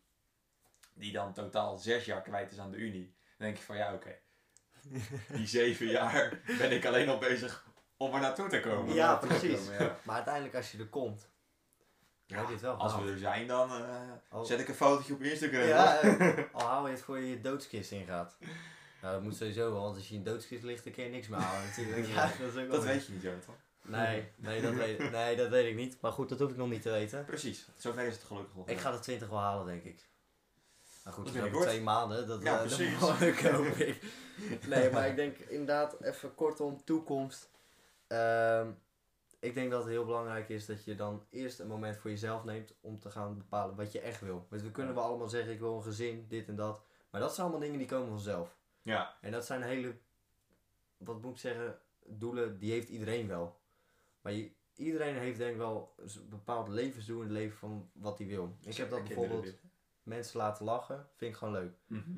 [0.95, 3.17] die dan totaal zes jaar kwijt is aan de unie.
[3.39, 4.19] Dan denk je van ja, oké.
[5.37, 7.66] Die zeven jaar ben ik alleen al bezig
[7.97, 8.95] om er naartoe te komen.
[8.95, 9.59] Ja, precies.
[9.59, 9.99] komen, ja.
[10.03, 11.29] Maar uiteindelijk als je er komt,
[12.27, 15.13] dan heb je het wel Als we er zijn, dan eh, zet ik een fotootje
[15.15, 15.63] op Instagram.
[15.63, 18.37] Ja, eh, al hou je het voor je je doodskist ingaat.
[19.03, 21.11] Nou, dat moet sowieso wel, want als je in een doodskist ligt, dan kun je
[21.11, 22.07] niks meer halen natuurlijk.
[22.07, 23.55] Ja, dat is ook wel Dat weet je niet, Jonathan.
[23.83, 26.01] Nee, nee dat, weet, nee, dat weet ik niet.
[26.01, 27.25] Maar goed, dat hoef ik nog niet te weten.
[27.25, 28.69] Precies, zover is het gelukkig nog.
[28.69, 30.09] Ik ga de 20 wel halen, denk ik.
[31.05, 31.69] Nou goed, Dat dat over kort.
[31.69, 32.27] twee maanden.
[32.27, 32.95] Dat, Ja, eh, dat precies.
[32.99, 33.97] hoop ik.
[34.67, 37.51] Nee, maar ik denk inderdaad even kortom, toekomst.
[38.07, 38.71] Ehm,
[39.39, 42.45] ik denk dat het heel belangrijk is dat je dan eerst een moment voor jezelf
[42.45, 44.47] neemt om te gaan bepalen wat je echt wil.
[44.51, 46.83] Want we kunnen wel allemaal zeggen, ik wil een gezin, dit en dat.
[47.11, 48.57] Maar dat zijn allemaal dingen die komen vanzelf.
[48.83, 49.97] Ja, En dat zijn hele,
[50.97, 53.61] wat moet ik zeggen, doelen, die heeft iedereen wel.
[54.21, 58.19] Maar je- iedereen heeft denk ik wel een bepaald levensdoel in het leven van wat
[58.19, 58.57] hij wil.
[58.61, 59.55] Ik heb dat bijvoorbeeld
[60.03, 61.73] mensen laten lachen, vind ik gewoon leuk.
[61.87, 62.11] Mhm.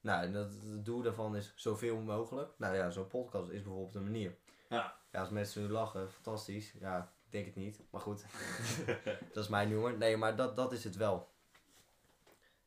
[0.00, 2.50] Nou, en dat, het doel daarvan is zoveel mogelijk.
[2.58, 4.36] Nou ja, zo'n podcast is bijvoorbeeld een manier.
[4.74, 4.94] Ja.
[5.12, 6.72] Ja, als mensen nu lachen, fantastisch.
[6.80, 8.24] Ja, ik denk het niet, maar goed.
[9.32, 9.96] dat is mijn humor.
[9.98, 11.32] Nee, maar dat, dat is het wel.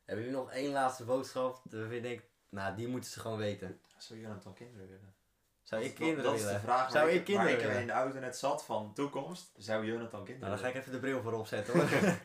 [0.04, 1.60] Hebben jullie nog één laatste boodschap?
[1.64, 3.80] Dat ik denk, nou, die moeten ze gewoon weten.
[3.98, 5.14] Zou Jonathan kinderen willen?
[5.62, 6.54] Zou ik kinderen dat, is willen?
[6.54, 7.80] de vraag Zou waar ik kinderen waar ik willen?
[7.80, 9.52] in de auto net zat van toekomst.
[9.56, 11.88] Zou Jonathan kinderen Nou, dan ga ik even de bril voor opzetten hoor.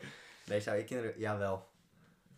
[0.48, 1.18] nee, zou ik kinderen...
[1.18, 1.68] Jawel.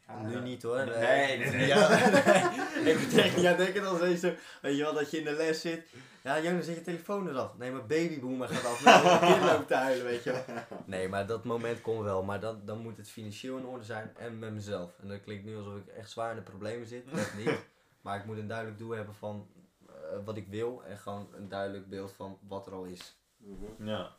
[0.07, 0.39] Ja, nu ja.
[0.39, 0.85] niet hoor.
[0.85, 1.67] Nee, nee, nee.
[1.67, 2.93] Ja, nee.
[2.93, 3.11] Ik moet
[3.57, 4.35] denken als je zo...
[4.63, 5.87] Weet je wel, dat je in de les zit.
[6.27, 7.57] Ja, Jonas, zet je telefoon eens af.
[7.57, 8.85] Nee, mijn babyboomer gaat af.
[8.85, 10.45] Nee, mijn kind loopt te huilen, weet je wel.
[10.85, 12.23] Nee, maar dat moment komt wel.
[12.23, 14.99] Maar dan, dan moet het financieel in orde zijn en met mezelf.
[15.01, 17.11] En dat klinkt nu alsof ik echt zwaar in de problemen zit.
[17.11, 17.67] Dat niet.
[18.01, 19.49] Maar ik moet een duidelijk doel hebben van
[19.89, 20.83] eh, wat ik wil.
[20.85, 23.17] En gewoon een duidelijk beeld van wat er al is.
[23.37, 23.89] Mhm.
[23.89, 24.17] Ja.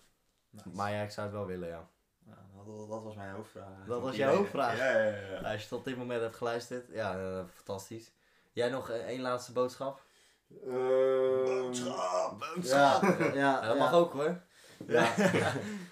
[0.49, 0.69] Nice.
[0.73, 1.89] Maar ja, ik zou het wel willen, ja.
[2.25, 3.85] Ja, dat, dat was mijn hoofdvraag.
[3.87, 4.77] Dat was jouw hoofdvraag?
[4.77, 5.31] Ja, ja, ja.
[5.41, 5.51] ja.
[5.51, 8.11] Als je tot dit moment hebt geluisterd, ja, eh, fantastisch.
[8.51, 10.05] Jij nog eh, één laatste boodschap?
[10.65, 12.43] Ehm, Boodschap!
[12.61, 14.41] Ja, ja, Ja, dat mag ook hoor.
[14.87, 15.03] Ja,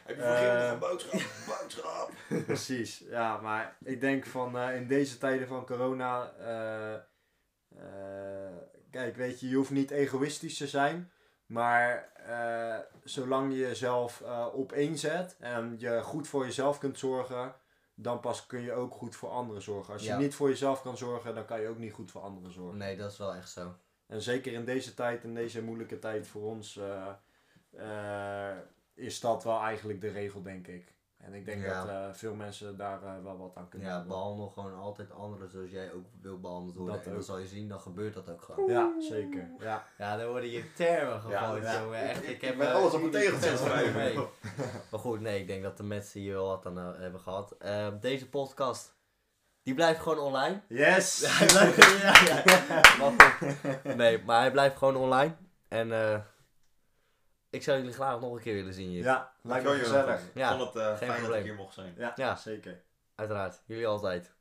[0.06, 1.22] Heb je voor Eh, uh, een boodschap?
[1.48, 2.12] boodschap!
[2.46, 3.00] precies.
[3.00, 6.32] Ja, maar ik denk van eh, in deze tijden van corona.
[6.40, 6.94] eh,
[7.70, 8.56] eh,
[8.92, 11.12] kijk, weet je, je hoeft niet egoïstisch te zijn.
[11.46, 17.00] Maar eh, zolang je jezelf eh op één zet en je goed voor jezelf kunt
[17.00, 17.56] zorgen,
[17.96, 19.94] dan pas kun je ook goed voor anderen zorgen.
[19.94, 20.18] Als je Ja.
[20.18, 22.78] niet voor jezelf kan zorgen, dan kan je ook niet goed voor anderen zorgen.
[22.78, 23.76] Nee, dat is wel echt zo.
[24.08, 27.08] En zeker in deze tijd, in deze moeilijke tijd voor ons, eh,
[28.52, 28.58] eh,
[28.94, 30.94] is dat wel eigenlijk de regel, denk ik.
[31.18, 31.86] En ik denk Ja.
[31.86, 34.14] dat eh, veel mensen daar eh, wel wat aan kunnen Ja, hebben.
[34.14, 36.96] behandel gewoon altijd anderen zoals jij ook wil behandeld worden.
[36.96, 37.26] Dat en dan ook.
[37.26, 38.70] zal je zien, dan gebeurt dat ook gewoon.
[38.70, 39.50] Ja, zeker.
[39.60, 39.84] Ja.
[39.98, 41.82] Ja, dan worden je termen gegooid, Ja, ja.
[41.82, 42.10] jongen.
[42.10, 43.94] Echt, ik, heb Ik ben alles op schrijven.
[44.04, 44.16] nee.
[44.92, 47.52] Maar goed, nee, ik denk dat de mensen hier wel wat aan hebben gehad.
[47.52, 48.95] Eh, deze podcast,
[49.66, 50.62] die blijft gewoon online.
[50.68, 51.22] Yes!
[51.38, 52.82] Hij blijft, ja, ja.
[52.98, 53.96] Maar goed.
[53.96, 55.36] Nee, maar hij blijft gewoon online.
[55.68, 56.20] En eh,
[57.50, 59.04] ik zou jullie graag nog een keer willen zien hier.
[59.04, 60.22] Ja, lijkt me gezellig.
[60.34, 61.40] Ik vond het eh, geen fijn dat probleem.
[61.40, 61.94] ik hier mocht zijn.
[61.98, 62.36] Ja, Ja.
[62.36, 62.84] zeker.
[63.16, 64.35] Uiteraard, jullie altijd.